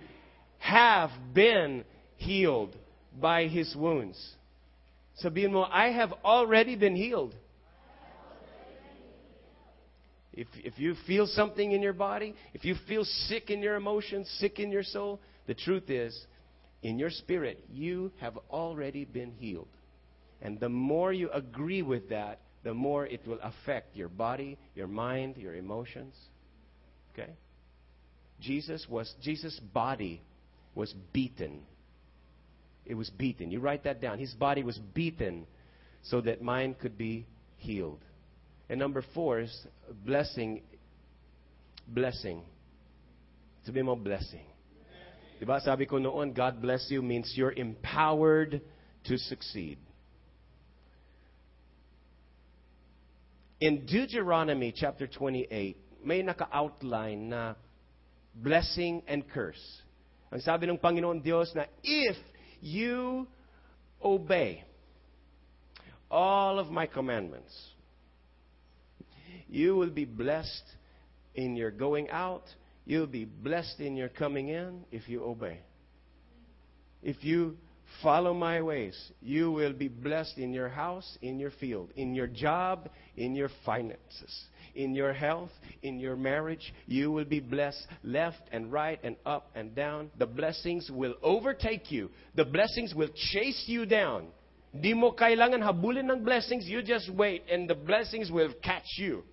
have 0.59 1.11
been 1.33 1.85
healed 2.17 2.75
by 3.19 3.47
his 3.47 3.73
wounds. 3.75 4.17
Sabihin 5.23 5.67
I 5.71 5.91
have 5.91 6.13
already 6.23 6.75
been 6.75 6.95
healed. 6.95 7.33
If, 10.33 10.47
if 10.55 10.79
you 10.79 10.95
feel 11.07 11.25
something 11.25 11.71
in 11.71 11.81
your 11.81 11.93
body, 11.93 12.35
if 12.53 12.63
you 12.63 12.75
feel 12.87 13.03
sick 13.03 13.49
in 13.49 13.61
your 13.61 13.75
emotions, 13.75 14.29
sick 14.39 14.59
in 14.59 14.71
your 14.71 14.83
soul, 14.83 15.19
the 15.47 15.53
truth 15.53 15.89
is, 15.89 16.17
in 16.81 16.97
your 16.97 17.09
spirit, 17.09 17.63
you 17.69 18.11
have 18.19 18.37
already 18.49 19.03
been 19.03 19.31
healed. 19.31 19.67
And 20.41 20.59
the 20.59 20.69
more 20.69 21.11
you 21.11 21.29
agree 21.31 21.81
with 21.81 22.09
that, 22.09 22.39
the 22.63 22.73
more 22.73 23.05
it 23.05 23.25
will 23.27 23.39
affect 23.41 23.95
your 23.95 24.07
body, 24.07 24.57
your 24.75 24.87
mind, 24.87 25.35
your 25.35 25.55
emotions. 25.55 26.15
Okay? 27.13 27.31
Jesus 28.41 28.85
was 28.89 29.13
Jesus' 29.21 29.59
body 29.73 30.21
was 30.75 30.93
beaten. 31.13 31.61
It 32.85 32.95
was 32.95 33.09
beaten. 33.09 33.51
You 33.51 33.59
write 33.59 33.83
that 33.83 34.01
down. 34.01 34.17
His 34.17 34.33
body 34.33 34.63
was 34.63 34.77
beaten 34.93 35.45
so 36.03 36.21
that 36.21 36.41
mine 36.41 36.75
could 36.79 36.97
be 36.97 37.27
healed. 37.57 37.99
And 38.69 38.79
number 38.79 39.03
four 39.13 39.41
is 39.41 39.67
blessing. 40.05 40.61
Blessing. 41.87 42.41
To 43.65 43.71
be 43.71 43.81
more 43.81 43.97
blessing. 43.97 44.45
Diba? 45.41 45.61
Sabi 45.61 45.85
ko 45.85 45.97
noon, 45.97 46.33
God 46.33 46.61
bless 46.61 46.87
you 46.89 47.01
means 47.01 47.33
you're 47.35 47.51
empowered 47.51 48.61
to 49.05 49.17
succeed. 49.17 49.77
In 53.61 53.85
Deuteronomy 53.85 54.73
chapter 54.75 55.05
28, 55.07 55.77
may 56.03 56.21
naka-outline 56.21 57.29
na 57.29 57.55
blessing 58.35 59.01
and 59.07 59.27
curse. 59.27 59.61
Ang 60.31 60.41
sabi 60.41 60.69
ng 60.69 60.77
Panginoon 60.77 61.21
Diyos 61.23 61.53
na 61.57 61.65
if 61.81 62.17
you 62.61 63.25
obey 64.01 64.63
all 66.09 66.59
of 66.59 66.69
my 66.69 66.85
commandments, 66.85 67.53
you 69.49 69.75
will 69.75 69.89
be 69.89 70.05
blessed 70.05 70.65
in 71.33 71.55
your 71.55 71.71
going 71.71 72.09
out 72.09 72.45
You'll 72.89 73.05
be 73.05 73.25
blessed 73.25 73.81
in 73.81 73.95
your 73.95 74.09
coming 74.09 74.47
in 74.49 74.83
if 74.91 75.07
you 75.07 75.23
obey. 75.23 75.59
If 77.03 77.23
you 77.23 77.55
follow 78.01 78.33
my 78.33 78.61
ways, 78.61 78.97
you 79.21 79.51
will 79.51 79.73
be 79.73 79.87
blessed 79.87 80.37
in 80.37 80.53
your 80.53 80.69
house, 80.69 81.17
in 81.21 81.39
your 81.39 81.51
field, 81.51 81.91
in 81.95 82.15
your 82.15 82.27
job, 82.27 82.89
in 83.17 83.35
your 83.35 83.49
finances, 83.65 84.45
in 84.75 84.95
your 84.95 85.13
health, 85.13 85.51
in 85.81 85.99
your 85.99 86.15
marriage. 86.15 86.73
You 86.87 87.11
will 87.11 87.25
be 87.25 87.39
blessed 87.39 87.85
left 88.03 88.41
and 88.51 88.71
right 88.71 88.99
and 89.03 89.15
up 89.25 89.51
and 89.55 89.75
down. 89.75 90.11
The 90.17 90.25
blessings 90.25 90.89
will 90.91 91.15
overtake 91.21 91.91
you. 91.91 92.09
The 92.35 92.45
blessings 92.45 92.93
will 92.93 93.09
chase 93.31 93.63
you 93.67 93.85
down. 93.85 94.27
Di 94.79 94.93
mo 94.93 95.11
kailangan 95.11 95.61
habulin 95.61 96.11
ng 96.11 96.23
blessings. 96.23 96.67
You 96.67 96.83
just 96.83 97.09
wait 97.09 97.43
and 97.51 97.69
the 97.69 97.75
blessings 97.75 98.31
will 98.31 98.53
catch 98.63 98.97
you 98.97 99.23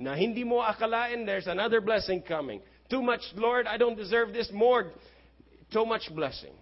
na 0.00 0.16
hindi 0.16 0.42
mo 0.44 0.64
akalain 0.64 1.26
there's 1.26 1.46
another 1.46 1.80
blessing 1.80 2.22
coming. 2.22 2.62
Too 2.88 3.02
much, 3.02 3.20
Lord, 3.36 3.66
I 3.66 3.76
don't 3.76 3.96
deserve 3.96 4.32
this. 4.32 4.50
More, 4.52 4.90
too 5.70 5.84
much 5.84 6.10
blessing. 6.16 6.56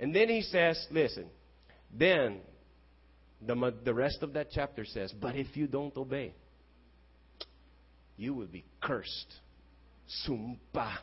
And 0.00 0.14
then 0.14 0.30
he 0.30 0.40
says, 0.40 0.82
listen, 0.90 1.26
then 1.92 2.40
the, 3.46 3.74
the 3.84 3.92
rest 3.92 4.18
of 4.22 4.32
that 4.32 4.48
chapter 4.50 4.86
says, 4.86 5.12
but 5.12 5.36
if 5.36 5.54
you 5.58 5.66
don't 5.66 5.94
obey, 5.94 6.34
you 8.16 8.32
will 8.32 8.46
be 8.46 8.64
cursed. 8.80 9.34
Sumpa. 10.26 10.96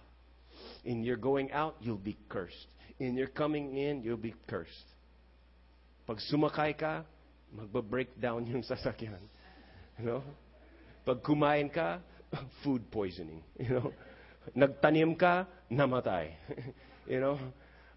In 0.83 1.03
your 1.03 1.17
going 1.17 1.51
out, 1.51 1.75
you'll 1.79 1.97
be 1.97 2.17
cursed. 2.27 2.67
In 2.99 3.15
your 3.15 3.27
coming 3.27 3.77
in, 3.77 4.01
you'll 4.01 4.17
be 4.17 4.33
cursed. 4.47 4.71
Pag 6.07 6.17
sumakay 6.31 6.77
ka, 6.77 7.03
magba-break 7.55 8.19
down 8.19 8.47
yung 8.51 8.63
sasakyan. 8.63 9.21
You 9.99 10.05
know? 10.05 10.23
Pag 11.05 11.21
kumain 11.21 11.71
ka, 11.71 11.99
food 12.63 12.89
poisoning. 12.89 13.43
You 13.59 13.69
know? 13.69 13.93
Nagtanim 14.55 15.19
ka, 15.19 15.45
namatay. 15.69 16.31
you 17.07 17.19
know? 17.19 17.37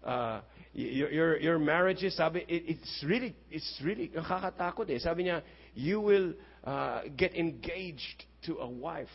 Uh, 0.03 0.41
your, 0.73 1.11
your, 1.11 1.39
your 1.39 1.59
marriage 1.59 2.03
is, 2.03 2.15
sabi, 2.15 2.39
it, 2.47 2.63
it's 2.67 3.03
really, 3.07 3.35
it's 3.49 3.81
really, 3.83 4.09
nakakatakot 4.09 4.89
eh. 4.89 4.99
Sabi 4.99 5.25
niya, 5.25 5.41
you 5.75 5.99
will 5.99 6.33
uh, 6.63 7.01
get 7.15 7.35
engaged 7.35 8.25
to 8.45 8.57
a 8.57 8.67
wife 8.67 9.09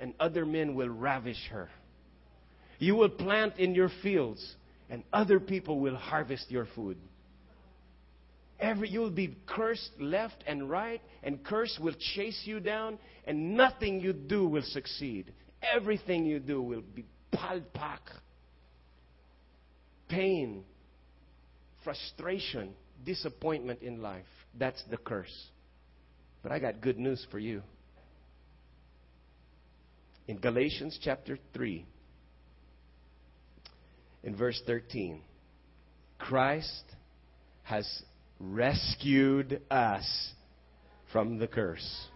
and 0.00 0.14
other 0.20 0.44
men 0.44 0.74
will 0.74 0.88
ravish 0.88 1.48
her. 1.50 1.68
You 2.78 2.94
will 2.94 3.08
plant 3.08 3.58
in 3.58 3.74
your 3.74 3.90
fields 4.02 4.56
and 4.90 5.02
other 5.12 5.40
people 5.40 5.80
will 5.80 5.96
harvest 5.96 6.50
your 6.50 6.66
food. 6.74 6.96
Every 8.60 8.88
you 8.88 9.00
will 9.00 9.10
be 9.10 9.36
cursed 9.46 9.90
left 10.00 10.42
and 10.46 10.68
right, 10.68 11.00
and 11.22 11.44
curse 11.44 11.78
will 11.80 11.94
chase 12.14 12.40
you 12.44 12.58
down, 12.58 12.98
and 13.24 13.56
nothing 13.56 14.00
you 14.00 14.12
do 14.12 14.48
will 14.48 14.62
succeed. 14.62 15.32
Everything 15.62 16.24
you 16.24 16.40
do 16.40 16.60
will 16.60 16.82
be 16.82 17.04
palpak. 17.32 18.00
Pain, 20.08 20.64
frustration, 21.84 22.74
disappointment 23.04 23.82
in 23.82 24.02
life. 24.02 24.24
That's 24.58 24.82
the 24.90 24.96
curse. 24.96 25.46
But 26.42 26.52
I 26.52 26.58
got 26.58 26.80
good 26.80 26.98
news 26.98 27.26
for 27.30 27.38
you. 27.38 27.62
In 30.26 30.38
Galatians 30.38 30.98
chapter 31.02 31.38
3, 31.54 31.86
in 34.24 34.36
verse 34.36 34.60
13, 34.66 35.22
Christ 36.18 36.84
has 37.62 38.02
rescued 38.38 39.62
us 39.70 40.32
from 41.12 41.38
the 41.38 41.46
curse. 41.46 42.06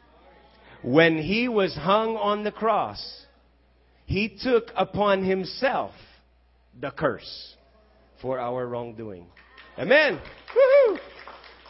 When 0.82 1.16
he 1.18 1.48
was 1.48 1.74
hung 1.74 2.16
on 2.16 2.44
the 2.44 2.52
cross, 2.52 3.24
he 4.04 4.36
took 4.42 4.64
upon 4.76 5.24
himself 5.24 5.92
the 6.78 6.90
curse 6.90 7.54
for 8.22 8.38
our 8.38 8.66
wrongdoing. 8.66 9.26
Amen. 9.76 10.22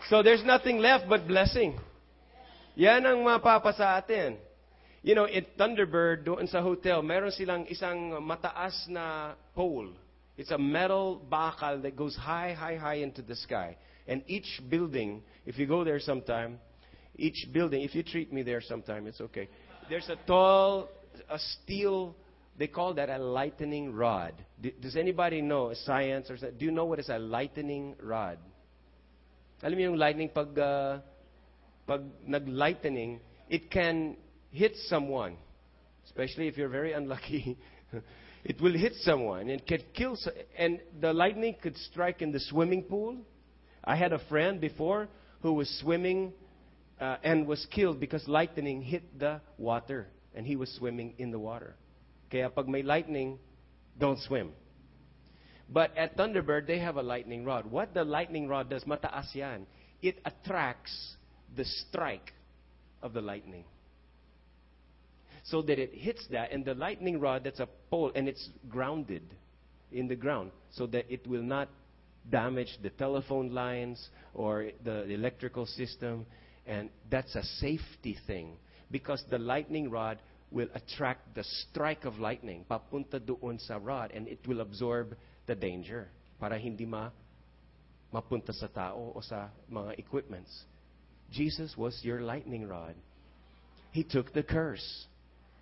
So 0.08 0.22
there's 0.22 0.44
nothing 0.44 0.78
left 0.78 1.08
but 1.08 1.26
blessing. 1.26 1.80
Yan 2.76 3.08
ang 3.08 3.24
mapapa 3.24 3.72
sa 3.72 3.96
atin. 3.96 4.36
You 5.02 5.16
know, 5.16 5.24
at 5.24 5.58
Thunderbird, 5.58 6.22
doon 6.28 6.46
sa 6.46 6.62
hotel, 6.62 7.02
meron 7.02 7.32
silang 7.32 7.66
isang 7.66 8.22
mataas 8.22 8.86
na 8.86 9.34
pole. 9.56 9.90
It's 10.36 10.52
a 10.52 10.58
metal 10.58 11.20
bakal 11.26 11.82
that 11.82 11.96
goes 11.96 12.14
high, 12.14 12.52
high, 12.52 12.76
high 12.76 13.02
into 13.02 13.20
the 13.20 13.34
sky. 13.34 13.76
And 14.06 14.22
each 14.26 14.60
building, 14.70 15.22
if 15.44 15.58
you 15.58 15.66
go 15.66 15.82
there 15.82 15.98
sometime, 15.98 16.58
each 17.16 17.48
building, 17.52 17.82
if 17.82 17.94
you 17.94 18.02
treat 18.02 18.32
me 18.32 18.42
there 18.42 18.60
sometime, 18.60 19.06
it's 19.06 19.20
okay. 19.20 19.48
There's 19.88 20.08
a 20.08 20.16
tall, 20.26 20.88
a 21.28 21.38
steel, 21.38 22.14
they 22.58 22.66
call 22.66 22.94
that 22.94 23.08
a 23.08 23.18
lightning 23.18 23.92
rod. 23.92 24.34
Does 24.80 24.96
anybody 24.96 25.40
know 25.40 25.72
science 25.84 26.30
or 26.30 26.36
do 26.36 26.64
you 26.64 26.70
know 26.70 26.84
what 26.84 26.98
is 26.98 27.08
a 27.08 27.18
lightning 27.18 27.96
rod? 28.00 28.38
Alam 29.62 29.78
yung 29.78 29.96
lightning 29.96 30.28
pag 30.28 30.58
uh, 30.58 30.98
pag 31.86 32.02
nag-lightning, 32.26 33.20
it 33.48 33.70
can 33.70 34.16
hit 34.50 34.72
someone, 34.86 35.36
especially 36.06 36.48
if 36.48 36.56
you're 36.56 36.68
very 36.68 36.92
unlucky. 36.92 37.56
it 38.44 38.60
will 38.60 38.72
hit 38.72 38.94
someone 39.02 39.48
and 39.48 39.66
can 39.66 39.80
kill. 39.94 40.16
And 40.56 40.80
the 41.00 41.12
lightning 41.12 41.56
could 41.60 41.76
strike 41.76 42.22
in 42.22 42.32
the 42.32 42.40
swimming 42.40 42.82
pool. 42.82 43.18
I 43.84 43.96
had 43.96 44.12
a 44.12 44.18
friend 44.28 44.60
before 44.60 45.08
who 45.40 45.54
was 45.54 45.68
swimming 45.80 46.32
uh, 47.00 47.16
and 47.22 47.46
was 47.46 47.66
killed 47.70 47.98
because 47.98 48.26
lightning 48.28 48.82
hit 48.82 49.18
the 49.18 49.40
water 49.58 50.08
and 50.34 50.46
he 50.46 50.56
was 50.56 50.70
swimming 50.78 51.14
in 51.18 51.30
the 51.30 51.38
water. 51.38 51.76
Kaya 52.32 52.48
pag 52.48 52.66
may 52.66 52.82
lightning, 52.82 53.38
don't 53.98 54.18
swim. 54.18 54.52
But 55.68 55.96
at 55.98 56.16
Thunderbird, 56.16 56.66
they 56.66 56.78
have 56.78 56.96
a 56.96 57.02
lightning 57.02 57.44
rod. 57.44 57.70
What 57.70 57.92
the 57.92 58.04
lightning 58.04 58.48
rod 58.48 58.70
does, 58.70 58.84
mataas 58.84 59.34
yan, 59.34 59.66
it 60.00 60.18
attracts 60.24 61.16
the 61.54 61.64
strike 61.64 62.32
of 63.02 63.12
the 63.12 63.20
lightning. 63.20 63.64
So 65.44 65.60
that 65.62 65.78
it 65.78 65.92
hits 65.92 66.26
that, 66.30 66.52
and 66.52 66.64
the 66.64 66.74
lightning 66.74 67.20
rod, 67.20 67.44
that's 67.44 67.60
a 67.60 67.68
pole, 67.90 68.12
and 68.14 68.28
it's 68.28 68.48
grounded 68.68 69.22
in 69.90 70.08
the 70.08 70.16
ground 70.16 70.52
so 70.70 70.86
that 70.86 71.12
it 71.12 71.26
will 71.26 71.42
not 71.42 71.68
damage 72.30 72.78
the 72.82 72.90
telephone 72.90 73.52
lines 73.52 74.08
or 74.32 74.70
the 74.84 75.04
electrical 75.10 75.66
system. 75.66 76.24
And 76.66 76.88
that's 77.10 77.34
a 77.34 77.42
safety 77.42 78.16
thing 78.26 78.56
because 78.90 79.22
the 79.28 79.38
lightning 79.38 79.90
rod 79.90 80.18
will 80.52 80.68
attract 80.74 81.34
the 81.34 81.44
strike 81.44 82.04
of 82.04 82.18
lightning 82.18 82.64
papunta 82.68 83.18
doon 83.18 83.58
sa 83.58 83.78
rod 83.80 84.12
and 84.14 84.28
it 84.28 84.40
will 84.46 84.60
absorb 84.60 85.16
the 85.46 85.54
danger 85.54 86.08
para 86.38 86.58
hindi 86.58 86.84
ma 86.84 87.10
mapunta 88.12 88.52
sa 88.52 88.68
tao 88.68 89.12
o 89.16 89.20
sa 89.20 89.48
mga 89.72 89.98
equipments. 89.98 90.52
Jesus 91.32 91.76
was 91.76 91.96
your 92.04 92.20
lightning 92.20 92.68
rod. 92.68 92.94
He 93.90 94.04
took 94.04 94.32
the 94.32 94.42
curse. 94.42 94.84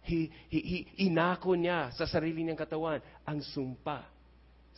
He, 0.02 0.32
he, 0.48 0.86
he 0.96 1.06
inako 1.06 1.54
niya 1.54 1.94
sa 1.94 2.04
sarili 2.10 2.42
niyang 2.42 2.58
katawan 2.58 3.00
ang 3.26 3.40
sumpa 3.54 4.02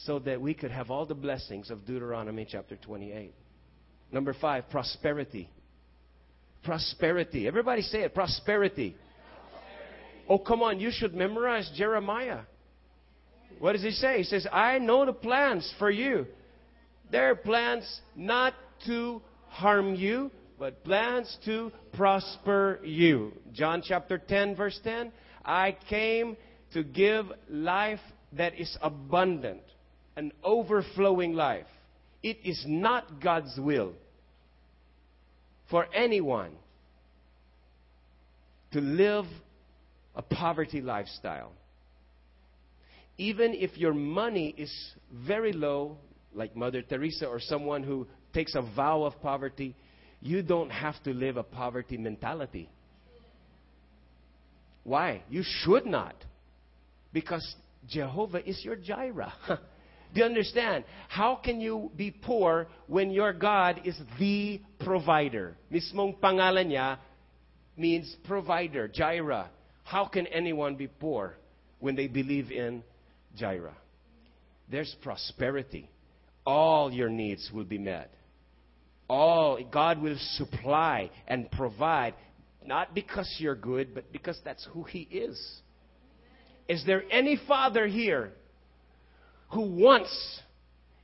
so 0.04 0.18
that 0.20 0.40
we 0.40 0.52
could 0.52 0.70
have 0.70 0.90
all 0.90 1.06
the 1.06 1.16
blessings 1.16 1.70
of 1.70 1.86
Deuteronomy 1.86 2.44
chapter 2.48 2.76
28. 2.76 3.32
Number 4.10 4.34
five, 4.34 4.68
prosperity. 4.68 5.48
Prosperity. 6.64 7.48
Everybody 7.48 7.82
say 7.82 8.02
it. 8.02 8.12
Prosperity. 8.12 8.92
prosperity. 8.92 9.11
Oh, 10.28 10.38
come 10.38 10.62
on. 10.62 10.80
You 10.80 10.90
should 10.92 11.14
memorize 11.14 11.70
Jeremiah. 11.74 12.40
What 13.58 13.72
does 13.72 13.82
he 13.82 13.90
say? 13.90 14.18
He 14.18 14.24
says, 14.24 14.46
I 14.52 14.78
know 14.78 15.06
the 15.06 15.12
plans 15.12 15.72
for 15.78 15.90
you. 15.90 16.26
They're 17.10 17.36
plans 17.36 18.00
not 18.16 18.54
to 18.86 19.20
harm 19.48 19.94
you, 19.94 20.30
but 20.58 20.82
plans 20.84 21.36
to 21.44 21.70
prosper 21.92 22.80
you. 22.82 23.32
John 23.52 23.82
chapter 23.86 24.18
10, 24.18 24.56
verse 24.56 24.78
10. 24.82 25.12
I 25.44 25.76
came 25.88 26.36
to 26.72 26.82
give 26.82 27.26
life 27.48 28.00
that 28.32 28.58
is 28.58 28.76
abundant, 28.80 29.62
an 30.16 30.32
overflowing 30.42 31.34
life. 31.34 31.66
It 32.22 32.38
is 32.44 32.64
not 32.66 33.20
God's 33.20 33.58
will 33.58 33.92
for 35.70 35.86
anyone 35.94 36.52
to 38.72 38.80
live 38.80 39.26
a 40.14 40.22
poverty 40.22 40.80
lifestyle. 40.80 41.52
Even 43.18 43.54
if 43.54 43.76
your 43.76 43.94
money 43.94 44.54
is 44.56 44.72
very 45.26 45.52
low, 45.52 45.96
like 46.34 46.56
Mother 46.56 46.82
Teresa 46.82 47.26
or 47.26 47.40
someone 47.40 47.82
who 47.82 48.06
takes 48.32 48.54
a 48.54 48.62
vow 48.74 49.02
of 49.02 49.20
poverty, 49.20 49.74
you 50.20 50.42
don't 50.42 50.70
have 50.70 51.02
to 51.04 51.12
live 51.12 51.36
a 51.36 51.42
poverty 51.42 51.96
mentality. 51.96 52.68
Why? 54.84 55.22
You 55.28 55.42
should 55.44 55.86
not. 55.86 56.14
Because 57.12 57.46
Jehovah 57.88 58.48
is 58.48 58.64
your 58.64 58.76
Jireh. 58.76 59.32
Do 60.14 60.20
you 60.20 60.24
understand? 60.24 60.84
How 61.08 61.36
can 61.36 61.60
you 61.60 61.90
be 61.96 62.10
poor 62.10 62.68
when 62.86 63.10
your 63.10 63.32
God 63.32 63.80
is 63.84 63.98
the 64.18 64.60
provider? 64.80 65.56
Mismong 65.72 66.18
pangalan 66.18 66.68
niya 66.68 66.98
means 67.76 68.14
provider, 68.24 68.88
Jireh. 68.88 69.48
How 69.84 70.06
can 70.06 70.26
anyone 70.26 70.76
be 70.76 70.86
poor 70.86 71.36
when 71.80 71.96
they 71.96 72.06
believe 72.06 72.50
in 72.50 72.82
Jireh? 73.36 73.76
There's 74.70 74.94
prosperity. 75.02 75.88
All 76.46 76.92
your 76.92 77.08
needs 77.08 77.50
will 77.52 77.64
be 77.64 77.78
met 77.78 78.10
all 79.12 79.62
God 79.70 80.00
will 80.00 80.16
supply 80.36 81.10
and 81.28 81.50
provide, 81.50 82.14
not 82.64 82.94
because 82.94 83.32
you're 83.38 83.54
good, 83.54 83.94
but 83.94 84.10
because 84.10 84.40
that's 84.42 84.66
who 84.72 84.84
He 84.84 85.00
is. 85.00 85.38
Is 86.66 86.82
there 86.86 87.02
any 87.10 87.38
father 87.46 87.86
here 87.86 88.32
who 89.50 89.62
wants, 89.62 90.40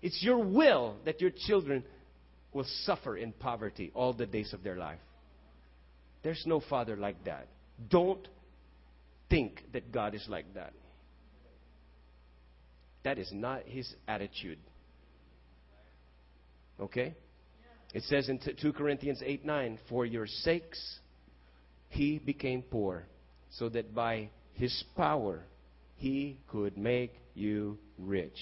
it's 0.01 0.23
your 0.23 0.38
will 0.38 0.97
that 1.05 1.21
your 1.21 1.33
children 1.47 1.85
will 2.55 2.64
suffer 2.85 3.19
in 3.19 3.33
poverty 3.33 3.91
all 3.93 4.14
the 4.14 4.25
days 4.25 4.55
of 4.55 4.62
their 4.62 4.77
life? 4.77 5.01
There's 6.23 6.45
no 6.47 6.61
father 6.61 6.97
like 6.97 7.23
that. 7.25 7.47
Don't 7.91 8.27
think 9.31 9.62
that 9.73 9.93
God 9.93 10.14
is 10.14 10.25
like 10.29 10.55
that. 10.55 10.73
That 13.05 13.19
is 13.19 13.31
not 13.33 13.62
his 13.64 13.93
attitude. 14.07 14.59
Okay? 16.81 17.14
It 17.95 18.03
says 18.05 18.29
in 18.29 18.38
2 18.38 18.73
Corinthians 18.73 19.23
8 19.25 19.45
9, 19.45 19.79
For 19.88 20.05
your 20.05 20.27
sakes 20.27 20.99
he 21.88 22.19
became 22.19 22.62
poor, 22.62 23.07
so 23.51 23.69
that 23.71 23.95
by 23.95 24.31
his 24.55 24.85
power 24.97 25.45
he 25.97 26.38
could 26.49 26.77
make 26.77 27.14
you 27.35 27.79
rich. 27.99 28.38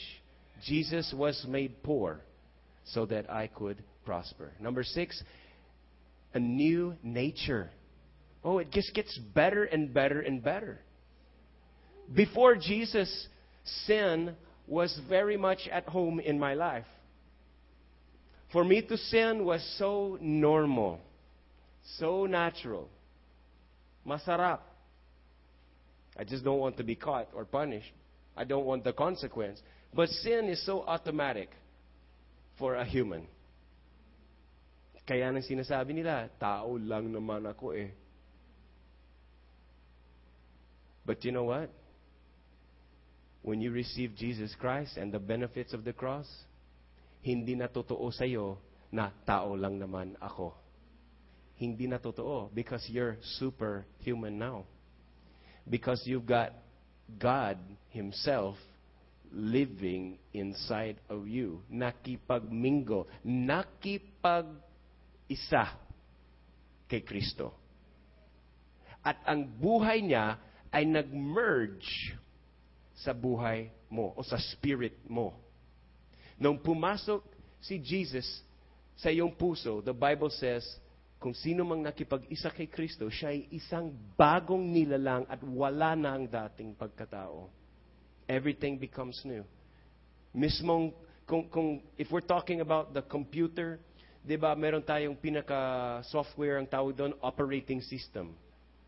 Jesus 0.64 1.14
was 1.16 1.44
made 1.48 1.82
poor 1.82 2.20
so 2.84 3.06
that 3.06 3.30
I 3.30 3.46
could 3.46 3.82
prosper. 4.04 4.52
Number 4.60 4.82
six, 4.82 5.22
a 6.34 6.38
new 6.38 6.96
nature. 7.02 7.70
Oh, 8.46 8.58
it 8.58 8.70
just 8.70 8.94
gets 8.94 9.18
better 9.34 9.64
and 9.64 9.92
better 9.92 10.20
and 10.20 10.40
better. 10.40 10.78
Before 12.14 12.54
Jesus, 12.54 13.26
sin 13.86 14.36
was 14.68 14.96
very 15.08 15.36
much 15.36 15.66
at 15.66 15.88
home 15.88 16.20
in 16.20 16.38
my 16.38 16.54
life. 16.54 16.86
For 18.52 18.62
me 18.62 18.82
to 18.82 18.96
sin 18.96 19.44
was 19.44 19.66
so 19.76 20.16
normal, 20.20 21.00
so 21.98 22.26
natural. 22.26 22.88
Masarap. 24.06 24.60
I 26.16 26.22
just 26.22 26.44
don't 26.44 26.60
want 26.60 26.76
to 26.76 26.84
be 26.84 26.94
caught 26.94 27.26
or 27.34 27.44
punished. 27.44 27.90
I 28.36 28.44
don't 28.44 28.64
want 28.64 28.84
the 28.84 28.92
consequence. 28.92 29.60
But 29.92 30.08
sin 30.08 30.48
is 30.48 30.64
so 30.64 30.84
automatic 30.86 31.50
for 32.60 32.76
a 32.76 32.84
human. 32.84 33.26
Kaya 35.04 35.32
nang 35.32 35.42
sinasabi 35.42 35.94
nila, 35.94 36.30
tao 36.38 36.78
lang 36.78 37.10
naman 37.10 37.42
ako 37.50 37.74
eh. 37.74 38.05
But 41.06 41.24
you 41.24 41.30
know 41.30 41.44
what? 41.44 41.70
When 43.46 43.60
you 43.62 43.70
receive 43.70 44.16
Jesus 44.18 44.52
Christ 44.58 44.96
and 44.98 45.14
the 45.14 45.20
benefits 45.22 45.72
of 45.72 45.84
the 45.86 45.92
cross, 45.94 46.26
hindi 47.22 47.54
na 47.54 47.70
totoo 47.70 48.10
sa'yo 48.10 48.58
na 48.90 49.14
tao 49.22 49.54
lang 49.54 49.78
naman 49.78 50.18
ako. 50.18 50.50
Hindi 51.54 51.86
na 51.86 52.02
totoo 52.02 52.50
because 52.50 52.82
you're 52.90 53.22
superhuman 53.38 54.34
now. 54.34 54.66
Because 55.62 56.02
you've 56.10 56.26
got 56.26 56.52
God 57.18 57.58
Himself 57.94 58.58
living 59.30 60.18
inside 60.34 60.98
of 61.06 61.30
you. 61.30 61.62
Nakipagmingo. 61.70 63.06
Nakipag-isa 63.26 64.58
kay 66.90 67.02
Kristo. 67.02 67.54
At 69.06 69.22
ang 69.22 69.46
buhay 69.46 70.02
niya 70.02 70.38
ay 70.76 70.84
nag-merge 70.84 72.12
sa 73.00 73.16
buhay 73.16 73.72
mo 73.88 74.12
o 74.12 74.20
sa 74.20 74.36
spirit 74.36 74.92
mo. 75.08 75.32
Nung 76.36 76.60
pumasok 76.60 77.24
si 77.64 77.80
Jesus 77.80 78.28
sa 78.92 79.08
iyong 79.08 79.32
puso, 79.32 79.80
the 79.80 79.96
Bible 79.96 80.28
says, 80.28 80.68
kung 81.16 81.32
sino 81.32 81.64
mang 81.64 81.80
nakipag-isa 81.80 82.52
kay 82.52 82.68
Kristo, 82.68 83.08
siya 83.08 83.32
ay 83.32 83.48
isang 83.56 83.88
bagong 84.20 84.68
nilalang 84.68 85.24
at 85.32 85.40
wala 85.40 85.96
na 85.96 86.12
ang 86.12 86.28
dating 86.28 86.76
pagkatao. 86.76 87.48
Everything 88.28 88.76
becomes 88.76 89.16
new. 89.24 89.48
Mismong, 90.36 90.92
kung, 91.24 91.48
kung, 91.48 91.80
if 91.96 92.12
we're 92.12 92.20
talking 92.20 92.60
about 92.60 92.92
the 92.92 93.00
computer, 93.00 93.80
di 94.20 94.36
ba, 94.36 94.52
meron 94.52 94.84
tayong 94.84 95.16
pinaka-software 95.16 96.60
ang 96.60 96.68
tawag 96.68 96.92
doon, 96.92 97.16
operating 97.24 97.80
system. 97.80 98.36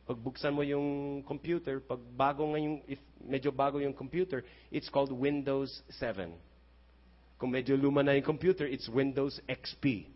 Pag 0.09 0.25
buksan 0.25 0.57
mo 0.57 0.65
yung 0.65 1.21
computer, 1.29 1.85
pag 1.85 2.01
bago 2.17 2.49
ngayon, 2.57 2.81
if 2.89 2.97
medyo 3.21 3.53
bago 3.53 3.77
yung 3.77 3.93
computer, 3.93 4.41
it's 4.73 4.89
called 4.89 5.13
Windows 5.13 5.69
7. 6.01 6.33
Kung 7.37 7.53
medyo 7.53 7.77
luma 7.77 8.01
na 8.01 8.17
yung 8.17 8.25
computer, 8.25 8.65
it's 8.65 8.89
Windows 8.89 9.37
XP. 9.45 10.09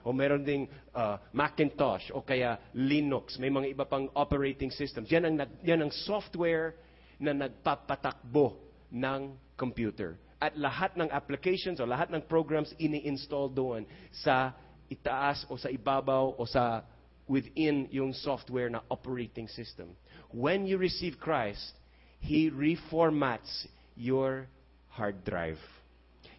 O 0.00 0.16
meron 0.16 0.48
ding 0.48 0.64
uh, 0.96 1.20
Macintosh 1.36 2.08
o 2.16 2.24
kaya 2.24 2.56
Linux. 2.72 3.36
May 3.36 3.52
mga 3.52 3.76
iba 3.76 3.84
pang 3.84 4.08
operating 4.16 4.72
systems. 4.72 5.12
Yan 5.12 5.28
ang, 5.28 5.36
yan 5.60 5.84
ang 5.84 5.92
software 5.92 6.80
na 7.20 7.36
nagpapatakbo 7.36 8.56
ng 8.88 9.36
computer. 9.60 10.16
At 10.40 10.56
lahat 10.56 10.96
ng 10.96 11.12
applications 11.12 11.80
o 11.80 11.88
lahat 11.88 12.08
ng 12.08 12.24
programs 12.24 12.72
ini-install 12.80 13.52
doon 13.52 13.84
sa 14.08 14.56
itaas 14.88 15.44
o 15.52 15.56
sa 15.60 15.68
ibabaw 15.68 16.32
o 16.36 16.48
sa 16.48 16.84
within 17.26 17.88
yung 17.90 18.12
software 18.12 18.68
na 18.68 18.80
operating 18.90 19.48
system. 19.48 19.96
When 20.30 20.66
you 20.66 20.78
receive 20.78 21.18
Christ, 21.18 21.72
He 22.20 22.50
reformats 22.50 23.66
your 23.96 24.46
hard 24.88 25.24
drive. 25.24 25.58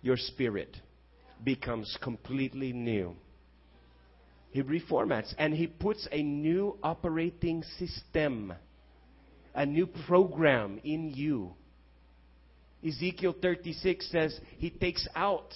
Your 0.02 0.18
spirit 0.18 0.78
becomes 1.44 1.98
completely 2.02 2.74
new. 2.74 3.16
He 4.52 4.64
reformats 4.64 5.34
and 5.38 5.54
he 5.54 5.68
puts 5.68 6.08
a 6.12 6.24
new 6.24 6.78
operating 6.82 7.62
system, 7.78 8.54
a 9.54 9.66
new 9.66 9.86
program 10.08 10.80
in 10.84 11.10
you. 11.10 11.54
Ezekiel 12.86 13.36
36 13.42 14.10
says 14.12 14.40
he 14.58 14.70
takes 14.70 15.08
out 15.14 15.54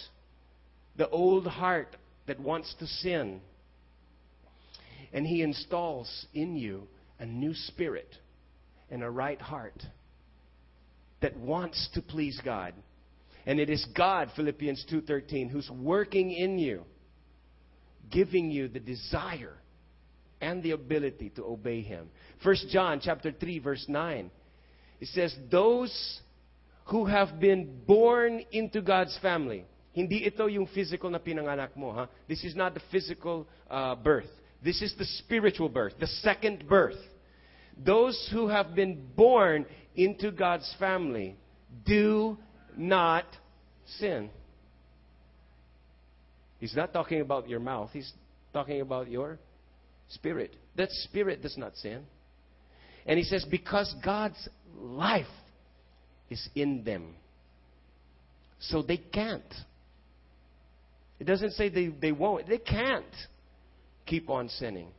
the 0.98 1.08
old 1.10 1.48
heart 1.48 1.96
that 2.28 2.40
wants 2.40 2.76
to 2.80 2.88
sin 2.88 3.40
and 5.14 5.26
he 5.26 5.42
installs 5.42 6.28
in 6.34 6.56
you 6.56 6.88
a 7.20 7.26
new 7.26 7.54
spirit 7.54 8.16
and 8.90 9.04
a 9.04 9.10
right 9.10 9.42
heart 9.42 9.84
that 11.22 11.38
wants 11.38 11.90
to 11.94 12.02
please 12.02 12.40
God. 12.44 12.74
And 13.46 13.60
it 13.60 13.70
is 13.70 13.86
God, 13.96 14.32
Philippians 14.36 14.86
2:13, 14.90 15.50
who's 15.50 15.70
working 15.70 16.32
in 16.32 16.60
you 16.60 16.86
giving 18.10 18.52
you 18.52 18.68
the 18.68 18.80
desire 18.80 19.56
and 20.42 20.64
the 20.64 20.72
ability 20.72 21.32
to 21.36 21.44
obey 21.44 21.82
him. 21.82 22.10
1 22.44 22.56
John 22.70 23.00
chapter 23.04 23.32
3 23.32 23.60
verse 23.60 23.86
9. 23.88 24.32
It 25.00 25.08
says 25.10 25.36
those 25.52 26.22
who 26.86 27.06
have 27.06 27.40
been 27.40 27.82
born 27.86 28.44
into 28.52 28.82
God's 28.82 29.18
family. 29.22 29.66
Hindi 29.94 30.26
ito 30.26 30.48
yung 30.48 30.68
physical 30.68 31.10
na 31.10 31.20
pinanganak 31.20 31.76
mo, 31.76 31.92
ha? 31.94 32.08
This 32.28 32.44
is 32.44 32.56
not 32.56 32.74
the 32.74 32.82
physical 32.92 33.48
uh, 33.70 33.96
birth. 33.96 34.30
This 34.64 34.82
is 34.82 34.94
the 34.98 35.06
spiritual 35.06 35.70
birth, 35.70 35.94
the 36.00 36.08
second 36.08 36.68
birth. 36.68 36.98
Those 37.78 38.30
who 38.32 38.48
have 38.48 38.76
been 38.76 39.08
born 39.16 39.66
into 39.96 40.32
God's 40.32 40.74
family 40.80 41.36
do 41.86 42.38
not 42.76 43.26
sin. 44.00 44.30
He's 46.60 46.76
not 46.76 46.92
talking 46.92 47.22
about 47.22 47.48
your 47.48 47.62
mouth, 47.62 47.90
he's 47.94 48.12
talking 48.52 48.82
about 48.82 49.10
your 49.10 49.40
spirit. 50.10 50.56
That 50.76 50.90
spirit 50.92 51.42
does 51.42 51.58
not 51.58 51.76
sin. 51.78 52.04
And 53.06 53.18
he 53.18 53.24
says, 53.24 53.46
because 53.50 53.94
God's 54.04 54.50
life 54.76 55.26
is 56.30 56.50
in 56.54 56.84
them. 56.84 57.16
So 58.60 58.82
they 58.82 58.98
can't. 58.98 59.54
It 61.20 61.24
doesn't 61.24 61.52
say 61.52 61.70
they, 61.70 61.88
they 61.88 62.12
won't. 62.12 62.48
They 62.48 62.58
can't 62.58 63.06
keep 64.10 64.30
on 64.30 64.50
sinning. 64.50 64.90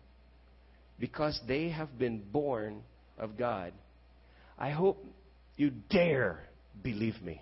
Because 0.99 1.41
they 1.49 1.71
have 1.71 1.99
been 1.99 2.23
born 2.31 2.83
of 3.19 3.37
God. 3.37 3.73
I 4.59 4.71
hope 4.71 5.05
you 5.57 5.71
dare 5.91 6.41
believe 6.83 7.21
me. 7.23 7.41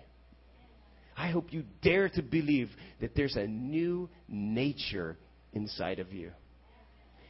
I 1.17 1.31
hope 1.31 1.51
you 1.51 1.63
dare 1.81 2.07
to 2.09 2.21
believe 2.21 2.69
that 3.01 3.13
there's 3.13 3.35
a 3.35 3.45
new 3.45 4.09
nature 4.29 5.17
inside 5.51 5.99
of 5.99 6.13
you. 6.13 6.31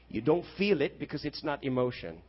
You 0.09 0.21
don't 0.21 0.45
feel 0.57 0.81
it 0.81 0.99
because 0.99 1.25
it's 1.25 1.43
not 1.43 1.63
emotion. 1.63 2.21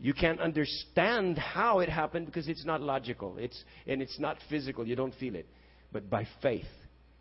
You 0.00 0.14
can't 0.14 0.40
understand 0.40 1.38
how 1.38 1.80
it 1.80 1.88
happened 1.88 2.26
because 2.26 2.48
it's 2.48 2.64
not 2.64 2.80
logical. 2.80 3.36
It's, 3.38 3.62
and 3.86 4.00
it's 4.00 4.18
not 4.18 4.38
physical. 4.48 4.86
You 4.86 4.96
don't 4.96 5.14
feel 5.16 5.34
it. 5.36 5.46
But 5.92 6.08
by 6.10 6.26
faith, 6.42 6.64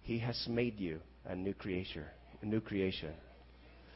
He 0.02 0.20
has 0.20 0.48
made 0.50 0.80
you 0.80 1.00
a 1.26 1.36
new 1.36 1.54
creation. 1.54 2.04
A 2.42 2.46
new 2.46 2.62
creation. 2.62 3.14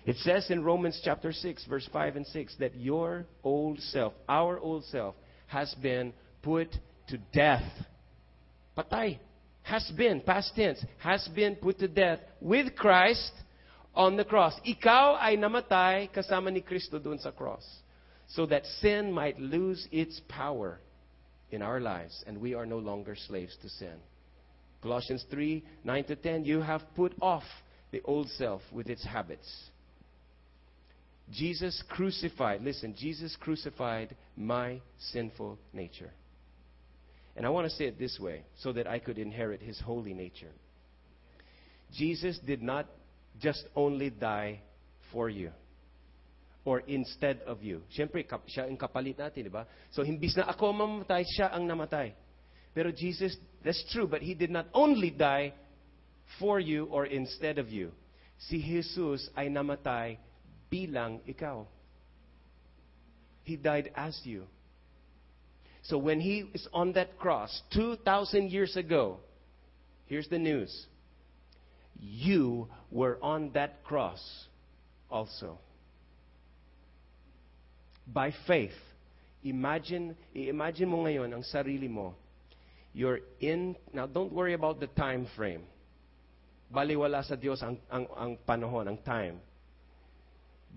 It 0.05 0.17
says 0.17 0.49
in 0.49 0.63
Romans 0.63 0.99
chapter 1.03 1.31
6, 1.31 1.65
verse 1.65 1.87
5 1.91 2.15
and 2.17 2.27
6, 2.27 2.55
that 2.59 2.75
your 2.75 3.25
old 3.43 3.79
self, 3.79 4.13
our 4.27 4.59
old 4.59 4.83
self, 4.85 5.15
has 5.47 5.73
been 5.75 6.13
put 6.41 6.75
to 7.07 7.17
death 7.33 7.63
patay, 8.77 9.19
has 9.61 9.89
been, 9.95 10.21
past 10.21 10.55
tense, 10.55 10.83
has 10.97 11.27
been 11.29 11.55
put 11.55 11.79
to 11.79 11.87
death 11.87 12.19
with 12.41 12.75
Christ 12.75 13.31
on 13.95 14.17
the 14.17 14.25
cross. 14.25 14.53
Ikaw 14.65 15.17
ay 15.21 15.37
namatay 15.37 16.11
kasama 16.11 16.51
ni 16.51 16.61
Kristo 16.61 17.01
doon 17.01 17.19
sa 17.19 17.31
cross. 17.31 17.63
So 18.27 18.45
that 18.47 18.65
sin 18.81 19.11
might 19.11 19.39
lose 19.39 19.87
its 19.91 20.19
power 20.27 20.79
in 21.51 21.61
our 21.61 21.79
lives 21.79 22.23
and 22.25 22.39
we 22.39 22.55
are 22.55 22.65
no 22.65 22.79
longer 22.79 23.15
slaves 23.15 23.55
to 23.61 23.69
sin. 23.69 23.95
Colossians 24.81 25.23
3 25.29 25.63
9 25.83 26.03
to 26.05 26.15
10, 26.15 26.45
you 26.45 26.61
have 26.61 26.81
put 26.95 27.13
off 27.21 27.43
the 27.91 28.01
old 28.03 28.27
self 28.31 28.61
with 28.71 28.89
its 28.89 29.05
habits. 29.05 29.47
Jesus 31.31 31.81
crucified, 31.89 32.61
listen, 32.61 32.95
Jesus 32.97 33.35
crucified 33.39 34.15
my 34.35 34.81
sinful 35.11 35.57
nature. 35.71 36.11
And 37.35 37.45
I 37.45 37.49
want 37.49 37.69
to 37.69 37.75
say 37.75 37.85
it 37.85 37.97
this 37.97 38.19
way 38.19 38.43
so 38.59 38.73
that 38.73 38.87
I 38.87 38.99
could 38.99 39.17
inherit 39.17 39.61
his 39.61 39.79
holy 39.79 40.13
nature. 40.13 40.51
Jesus 41.93 42.39
did 42.45 42.61
not 42.61 42.87
just 43.39 43.63
only 43.75 44.09
die 44.09 44.61
for 45.11 45.29
you 45.29 45.51
or 46.65 46.79
instead 46.87 47.41
of 47.47 47.63
you. 47.63 47.81
Siyempre, 47.91 48.23
siya 48.47 48.69
ang 48.69 48.77
kapalit 48.77 49.17
natin, 49.19 49.43
di 49.43 49.51
ba? 49.51 49.67
So, 49.91 50.03
himbis 50.03 50.37
na 50.37 50.47
ako 50.47 50.71
mamatay, 50.71 51.25
siya 51.27 51.51
ang 51.51 51.67
namatay. 51.67 52.13
Pero 52.73 52.89
Jesus, 52.91 53.35
that's 53.63 53.83
true, 53.91 54.07
but 54.07 54.21
He 54.21 54.33
did 54.33 54.49
not 54.49 54.67
only 54.73 55.11
die 55.11 55.53
for 56.39 56.59
you 56.59 56.85
or 56.89 57.05
instead 57.05 57.59
of 57.59 57.69
you. 57.69 57.91
Si 58.49 58.57
Jesus 58.63 59.29
ay 59.35 59.51
namatay 59.51 60.17
bilang 60.73 61.21
ikaw. 61.29 61.69
He 63.45 63.55
died 63.55 63.93
as 63.93 64.17
you. 64.23 64.49
So 65.83 65.97
when 66.01 66.19
he 66.19 66.49
is 66.53 66.65
on 66.73 66.93
that 66.93 67.19
cross 67.19 67.61
2,000 67.73 68.49
years 68.49 68.75
ago, 68.75 69.19
here's 70.07 70.27
the 70.29 70.39
news. 70.39 70.71
You 71.99 72.67
were 72.89 73.19
on 73.21 73.51
that 73.53 73.83
cross 73.83 74.23
also. 75.11 75.59
By 78.07 78.33
faith, 78.47 78.75
imagine, 79.43 80.15
imagine 80.33 80.89
mo 80.89 81.05
ngayon 81.05 81.35
ang 81.35 81.43
sarili 81.43 81.89
mo. 81.89 82.15
You're 82.93 83.19
in, 83.39 83.75
now 83.93 84.07
don't 84.07 84.33
worry 84.33 84.53
about 84.53 84.79
the 84.79 84.87
time 84.87 85.27
frame. 85.35 85.63
baliwala 86.73 87.21
sa 87.21 87.37
Diyos 87.37 87.61
ang, 87.61 87.77
ang, 87.85 88.09
ang 88.17 88.31
panahon, 88.41 88.89
ang 88.89 88.97
time. 89.05 89.37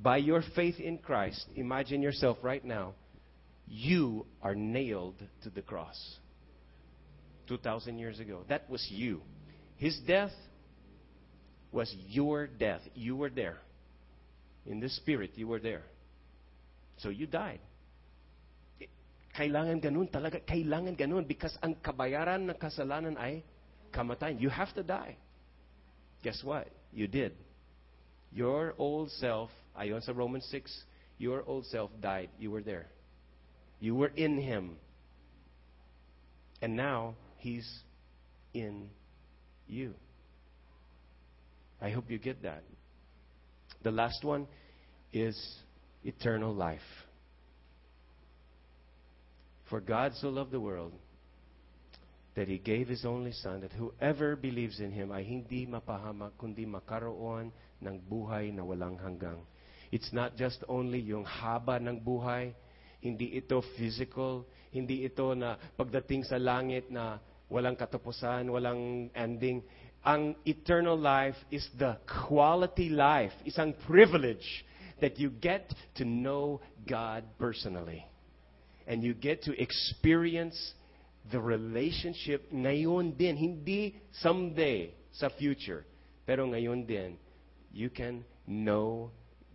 By 0.03 0.18
your 0.18 0.42
faith 0.55 0.78
in 0.78 0.99
Christ, 0.99 1.47
imagine 1.55 2.03
yourself 2.03 2.38
right 2.42 2.64
now, 2.64 2.94
you 3.66 4.26
are 4.42 4.55
nailed 4.55 5.16
to 5.42 5.51
the 5.51 5.62
cross. 5.62 5.99
2,000 7.49 7.99
years 7.99 8.20
ago. 8.20 8.42
That 8.49 8.68
was 8.68 8.86
you. 8.90 9.22
His 9.76 9.99
death 10.07 10.32
was 11.72 11.94
your 12.09 12.47
death. 12.47 12.80
You 12.94 13.16
were 13.16 13.30
there. 13.30 13.59
In 14.66 14.80
the 14.80 14.88
spirit, 14.88 15.32
you 15.34 15.47
were 15.47 15.61
there. 15.61 15.82
So 16.99 17.09
you 17.09 17.26
died. 17.26 17.61
Kailangan 19.36 19.84
ganun 19.84 20.09
talaga. 20.09 20.40
Kailangan 20.40 20.97
ganun 20.97 21.28
because 21.28 21.53
ang 21.62 21.76
kabayaran 21.76 22.49
ng 22.49 22.57
kasalanan 22.57 23.20
ay 23.20 23.44
kamatayan. 23.92 24.40
You 24.40 24.49
have 24.49 24.72
to 24.74 24.82
die. 24.82 25.16
Guess 26.24 26.42
what? 26.42 26.66
You 26.90 27.07
did. 27.07 27.36
Your 28.32 28.74
old 28.78 29.12
self, 29.20 29.51
ayon 29.79 30.03
sa 30.03 30.12
Romans 30.12 30.47
6, 30.51 30.72
your 31.18 31.43
old 31.47 31.66
self 31.66 31.91
died. 32.01 32.31
You 32.39 32.51
were 32.51 32.62
there. 32.62 32.89
You 33.81 33.95
were 33.95 34.12
in 34.14 34.39
Him. 34.39 34.77
And 36.62 36.77
now, 36.77 37.14
He's 37.39 37.68
in 38.55 38.89
you. 39.66 39.95
I 41.81 41.91
hope 41.91 42.11
you 42.11 42.18
get 42.18 42.43
that. 42.43 42.64
The 43.83 43.91
last 43.91 44.24
one 44.24 44.47
is 45.12 45.37
eternal 46.03 46.55
life. 46.55 46.81
For 49.68 49.81
God 49.81 50.12
so 50.20 50.29
loved 50.29 50.53
the 50.53 50.61
world 50.61 50.93
that 52.35 52.49
He 52.49 52.59
gave 52.59 52.89
His 52.89 53.05
only 53.05 53.33
Son, 53.33 53.61
that 53.61 53.72
whoever 53.72 54.37
believes 54.37 54.81
in 54.81 54.93
Him 54.93 55.11
ay 55.11 55.24
hindi 55.24 55.66
mapahamak, 55.66 56.33
kundi 56.41 56.66
makaroon 56.66 57.51
ng 57.83 58.01
buhay 58.09 58.55
na 58.55 58.62
walang 58.62 58.97
hanggang. 59.01 59.41
It's 59.97 60.12
not 60.12 60.36
just 60.36 60.61
only 60.68 61.01
yung 61.01 61.24
haba 61.24 61.80
ng 61.80 62.05
buhay, 62.05 62.53
hindi 63.01 63.32
ito 63.32 63.64
physical, 63.80 64.44
hindi 64.68 65.09
ito 65.09 65.32
na 65.32 65.57
pagdating 65.72 66.28
sa 66.28 66.36
langit 66.36 66.92
na 66.92 67.16
walang 67.49 67.80
katapusan, 67.80 68.44
walang 68.53 69.09
ending. 69.16 69.64
Ang 70.05 70.36
eternal 70.44 71.01
life 71.01 71.40
is 71.49 71.64
the 71.80 71.97
quality 72.05 72.92
life, 72.92 73.32
isang 73.49 73.72
privilege 73.88 74.44
that 75.01 75.16
you 75.16 75.32
get 75.32 75.72
to 75.97 76.05
know 76.05 76.61
God 76.84 77.24
personally. 77.40 78.05
And 78.84 79.01
you 79.01 79.16
get 79.16 79.49
to 79.49 79.57
experience 79.57 80.61
the 81.32 81.40
relationship 81.40 82.53
ngayon 82.53 83.16
din, 83.16 83.32
hindi 83.32 83.97
someday 84.20 84.92
sa 85.16 85.32
future, 85.32 85.88
pero 86.28 86.44
ngayon 86.44 86.84
din, 86.84 87.16
you 87.72 87.88
can 87.88 88.28
know 88.44 89.09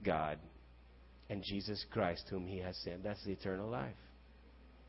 God 0.04 0.38
and 1.30 1.44
Jesus 1.44 1.86
Christ 1.92 2.26
whom 2.30 2.46
He 2.46 2.60
has 2.60 2.76
sent. 2.84 3.04
That's 3.04 3.24
the 3.24 3.32
eternal 3.32 3.70
life. 3.70 3.96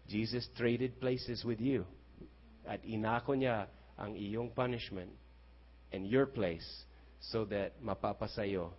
Jesus 0.08 0.46
traded 0.56 1.00
places 1.00 1.44
with 1.44 1.60
you. 1.60 1.86
At 2.66 2.82
inako 2.84 3.38
niya 3.38 3.66
ang 3.98 4.14
iyong 4.14 4.54
punishment 4.54 5.10
and 5.92 6.06
your 6.06 6.26
place 6.26 6.66
so 7.20 7.44
that 7.46 7.78
mapapasayo 7.82 8.70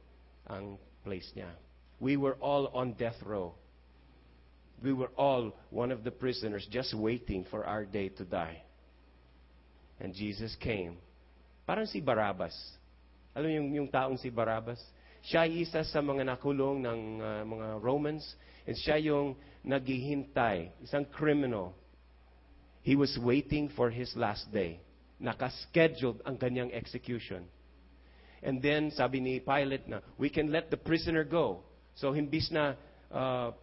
ang 0.49 0.77
place 1.03 1.31
niya. 1.35 1.51
We 1.99 2.17
were 2.17 2.35
all 2.43 2.67
on 2.75 2.93
death 2.99 3.15
row. 3.23 3.55
We 4.83 4.91
were 4.91 5.11
all 5.15 5.55
one 5.69 5.91
of 5.91 6.03
the 6.03 6.11
prisoners 6.11 6.67
just 6.69 6.93
waiting 6.93 7.45
for 7.49 7.63
our 7.63 7.85
day 7.85 8.09
to 8.19 8.25
die. 8.25 8.63
And 9.99 10.13
Jesus 10.13 10.55
came. 10.59 10.97
Parang 11.63 11.87
si 11.87 12.03
Barabbas. 12.03 12.51
Alam 13.31 13.49
yung, 13.49 13.67
yung 13.73 13.87
taong 13.87 14.19
si 14.19 14.27
Barabbas? 14.27 14.83
Siya 15.23 15.47
ay 15.47 15.63
isa 15.63 15.87
sa 15.87 15.99
mga 16.03 16.27
nakulong 16.27 16.83
ng 16.83 16.99
uh, 17.23 17.43
mga 17.47 17.67
Romans. 17.79 18.23
And 18.67 18.75
siya 18.75 18.99
yung 18.99 19.39
naghihintay, 19.63 20.83
isang 20.83 21.07
criminal. 21.07 21.71
He 22.83 22.99
was 22.99 23.15
waiting 23.15 23.71
for 23.71 23.87
his 23.87 24.11
last 24.19 24.51
day. 24.51 24.83
Nakascheduled 25.23 26.19
ang 26.27 26.35
kanyang 26.35 26.75
execution. 26.75 27.47
And 28.43 28.59
then, 28.59 28.91
sabi 28.91 29.23
ni 29.23 29.39
Pilate 29.39 29.87
na, 29.87 30.03
we 30.19 30.27
can 30.27 30.51
let 30.51 30.67
the 30.67 30.75
prisoner 30.75 31.23
go. 31.23 31.63
So, 31.95 32.11
himbis 32.11 32.51
na, 32.51 32.75
uh, 33.07 33.55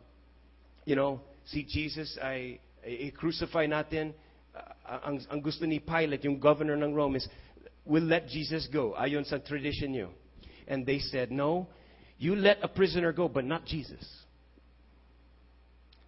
you 0.89 0.97
know, 0.97 1.21
si 1.45 1.69
Jesus 1.69 2.17
ay, 2.25 2.57
i-crucify 2.81 3.69
natin, 3.69 4.17
uh, 4.57 5.05
ang, 5.05 5.21
ang 5.29 5.41
gusto 5.45 5.69
ni 5.69 5.77
Pilate, 5.77 6.25
yung 6.25 6.41
governor 6.41 6.81
ng 6.81 6.97
Rome 6.97 7.21
is, 7.21 7.29
we'll 7.85 8.09
let 8.09 8.25
Jesus 8.33 8.65
go, 8.73 8.97
ayon 8.97 9.29
sa 9.29 9.37
tradition 9.37 9.93
niyo. 9.93 10.09
And 10.71 10.87
they 10.87 11.01
said, 11.01 11.33
no, 11.33 11.67
you 12.17 12.37
let 12.37 12.59
a 12.63 12.69
prisoner 12.69 13.13
go, 13.13 13.27
but 13.27 13.45
not 13.45 13.67
Jesus. 13.67 14.07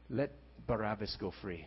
Let 0.09 0.31
Barabbas 0.69 1.17
go 1.19 1.33
free. 1.43 1.67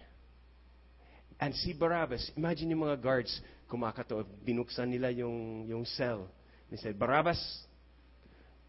And 1.37 1.53
si 1.53 1.73
Barabbas, 1.73 2.31
imagine 2.37 2.71
yung 2.71 2.87
mga 2.87 3.03
guards, 3.03 3.41
kumakato, 3.69 4.23
binuksan 4.47 4.87
nila 4.87 5.11
yung, 5.11 5.67
yung 5.67 5.83
cell. 5.83 6.31
They 6.71 6.77
said, 6.77 6.97
Barabbas. 6.97 7.37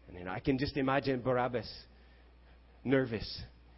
And 0.09 0.19
you 0.19 0.25
know, 0.25 0.31
I 0.31 0.41
can 0.41 0.57
just 0.57 0.75
imagine 0.75 1.21
Barabbas, 1.21 1.71
nervous. 2.83 3.25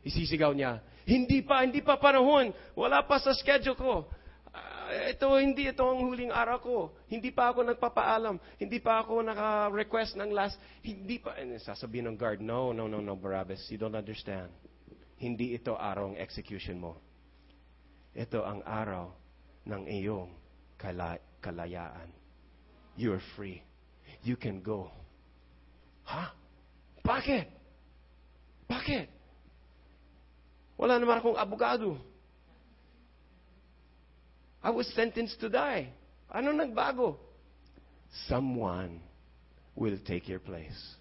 Isisigaw 0.01 0.57
niya, 0.57 0.81
hindi 1.05 1.45
pa, 1.45 1.61
hindi 1.61 1.85
pa 1.85 2.01
panahon. 2.01 2.57
Wala 2.73 3.05
pa 3.05 3.21
sa 3.21 3.37
schedule 3.37 3.77
ko. 3.77 4.09
Ito, 4.89 5.37
hindi 5.37 5.69
ito 5.69 5.85
ang 5.85 6.01
huling 6.01 6.33
araw 6.33 6.57
ko. 6.57 6.77
Hindi 7.05 7.29
pa 7.29 7.53
ako 7.53 7.61
nagpapaalam. 7.61 8.41
Hindi 8.57 8.81
pa 8.81 9.05
ako 9.05 9.21
naka-request 9.21 10.17
ng 10.17 10.33
last. 10.33 10.57
Hindi 10.81 11.21
pa. 11.21 11.37
And 11.37 11.53
sasabihin 11.61 12.09
ng 12.09 12.17
guard, 12.17 12.41
no, 12.41 12.73
no, 12.73 12.89
no, 12.89 12.97
no, 12.97 13.13
Barabbas, 13.13 13.61
you 13.69 13.77
don't 13.77 13.93
understand. 13.93 14.49
Hindi 15.21 15.53
ito 15.53 15.77
araw 15.77 16.09
ng 16.09 16.17
execution 16.17 16.81
mo. 16.81 16.97
Ito 18.17 18.41
ang 18.41 18.65
araw 18.65 19.13
ng 19.69 19.83
iyong 19.85 20.33
kala- 20.81 21.21
kalayaan. 21.37 22.09
You're 22.97 23.21
free. 23.37 23.61
You 24.25 24.41
can 24.41 24.65
go. 24.65 24.89
Ha? 26.09 26.33
Bakit? 27.05 27.45
Bakit? 28.65 29.07
Wala 30.81 30.97
naman 30.97 31.21
akong 31.21 31.37
abogado. 31.37 32.08
I 34.61 34.71
was 34.71 34.87
sentenced 34.93 35.39
to 35.41 35.49
die. 35.49 35.89
Ano 36.33 36.51
nagbago? 36.51 37.17
Someone 38.27 39.01
will 39.75 39.97
take 40.05 40.27
your 40.27 40.39
place. 40.39 40.95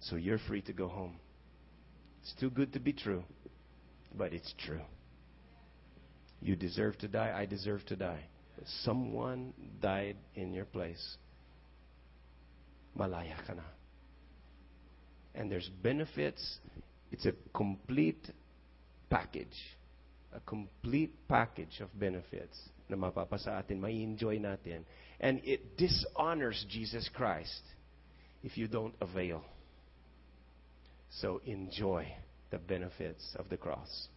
So 0.00 0.16
you're 0.16 0.38
free 0.38 0.62
to 0.62 0.72
go 0.72 0.88
home. 0.88 1.16
It's 2.22 2.34
too 2.40 2.50
good 2.50 2.72
to 2.72 2.80
be 2.80 2.92
true, 2.92 3.24
but 4.16 4.32
it's 4.32 4.52
true. 4.64 4.80
You 6.40 6.56
deserve 6.56 6.98
to 6.98 7.08
die. 7.08 7.32
I 7.36 7.46
deserve 7.46 7.86
to 7.86 7.96
die. 7.96 8.24
Someone 8.82 9.52
died 9.80 10.16
in 10.34 10.52
your 10.52 10.64
place. 10.64 11.16
Malaya 12.94 13.36
ka 13.46 13.54
na. 13.54 13.62
And 15.34 15.50
there's 15.50 15.68
benefits. 15.82 16.58
It's 17.10 17.26
a 17.26 17.32
complete 17.54 18.28
package. 19.08 19.56
A 20.34 20.40
complete 20.40 21.12
package 21.28 21.80
of 21.80 21.88
benefits 21.98 22.58
na 22.88 22.96
mapapasa 22.96 23.58
atin, 23.58 23.80
may 23.80 24.02
enjoy 24.02 24.38
natin. 24.38 24.84
And 25.20 25.40
it 25.44 25.76
dishonors 25.76 26.64
Jesus 26.68 27.08
Christ 27.14 27.62
if 28.42 28.56
you 28.58 28.68
don't 28.68 28.94
avail. 29.00 29.42
So 31.20 31.40
enjoy 31.44 32.06
the 32.50 32.58
benefits 32.58 33.34
of 33.36 33.48
the 33.48 33.56
cross. 33.56 34.08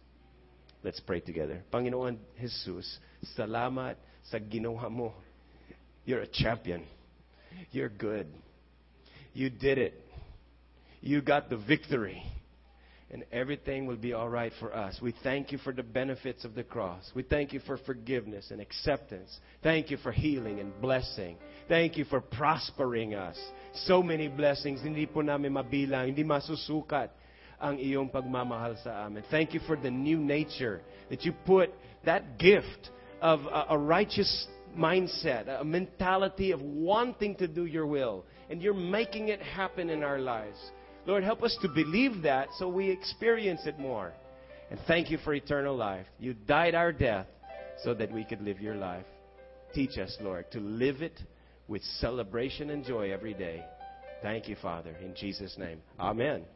Let's 0.82 1.00
pray 1.00 1.20
together. 1.20 1.62
Panginoon 1.72 2.18
Jesus, 2.40 2.98
salamat 3.36 3.96
sa 4.30 4.38
ginawa 4.38 4.90
mo. 4.90 5.12
You're 6.04 6.22
a 6.22 6.30
champion. 6.30 6.84
You're 7.72 7.88
good. 7.88 8.28
You 9.32 9.50
did 9.50 9.78
it. 9.78 9.94
You 11.00 11.20
got 11.20 11.50
the 11.50 11.56
victory. 11.56 12.22
And 13.08 13.24
everything 13.30 13.86
will 13.86 13.96
be 13.96 14.14
all 14.14 14.28
right 14.28 14.52
for 14.58 14.74
us. 14.74 14.98
We 15.00 15.14
thank 15.22 15.52
you 15.52 15.58
for 15.58 15.72
the 15.72 15.84
benefits 15.84 16.44
of 16.44 16.56
the 16.56 16.64
cross. 16.64 17.12
We 17.14 17.22
thank 17.22 17.52
you 17.52 17.60
for 17.60 17.76
forgiveness 17.78 18.50
and 18.50 18.60
acceptance. 18.60 19.38
Thank 19.62 19.92
you 19.92 19.96
for 19.96 20.10
healing 20.10 20.58
and 20.58 20.72
blessing. 20.80 21.36
Thank 21.68 21.96
you 21.96 22.04
for 22.04 22.20
prospering 22.20 23.14
us. 23.14 23.38
So 23.86 24.02
many 24.02 24.26
blessings, 24.26 24.82
hindi 24.82 25.06
po 25.06 25.20
namin 25.20 25.52
mabilang, 25.52 26.06
hindi 26.06 26.24
masusukat 26.24 27.10
ang 27.60 27.78
iyong 27.78 28.10
pagmamahal 28.10 28.76
sa 28.82 29.06
amin. 29.06 29.22
Thank 29.30 29.54
you 29.54 29.60
for 29.60 29.76
the 29.76 29.90
new 29.90 30.18
nature 30.18 30.82
that 31.08 31.24
you 31.24 31.32
put 31.46 31.70
that 32.04 32.38
gift 32.38 32.90
of 33.22 33.40
a, 33.46 33.66
a 33.70 33.78
righteous 33.78 34.48
mindset, 34.76 35.48
a 35.48 35.64
mentality 35.64 36.50
of 36.50 36.60
wanting 36.60 37.34
to 37.36 37.48
do 37.48 37.64
your 37.64 37.86
will, 37.86 38.24
and 38.50 38.60
you're 38.60 38.74
making 38.74 39.28
it 39.28 39.40
happen 39.40 39.90
in 39.90 40.02
our 40.02 40.18
lives. 40.18 40.58
Lord, 41.06 41.22
help 41.22 41.42
us 41.42 41.56
to 41.62 41.68
believe 41.68 42.22
that 42.22 42.48
so 42.58 42.68
we 42.68 42.90
experience 42.90 43.62
it 43.66 43.78
more. 43.78 44.12
And 44.70 44.80
thank 44.88 45.10
you 45.10 45.18
for 45.18 45.34
eternal 45.34 45.76
life. 45.76 46.06
You 46.18 46.34
died 46.34 46.74
our 46.74 46.92
death 46.92 47.26
so 47.84 47.94
that 47.94 48.10
we 48.10 48.24
could 48.24 48.40
live 48.40 48.60
your 48.60 48.74
life. 48.74 49.04
Teach 49.72 49.98
us, 49.98 50.16
Lord, 50.20 50.50
to 50.52 50.60
live 50.60 51.02
it 51.02 51.20
with 51.68 51.82
celebration 52.00 52.70
and 52.70 52.84
joy 52.84 53.12
every 53.12 53.34
day. 53.34 53.64
Thank 54.22 54.48
you, 54.48 54.56
Father, 54.56 54.96
in 55.00 55.14
Jesus' 55.14 55.56
name. 55.58 55.80
Amen. 56.00 56.46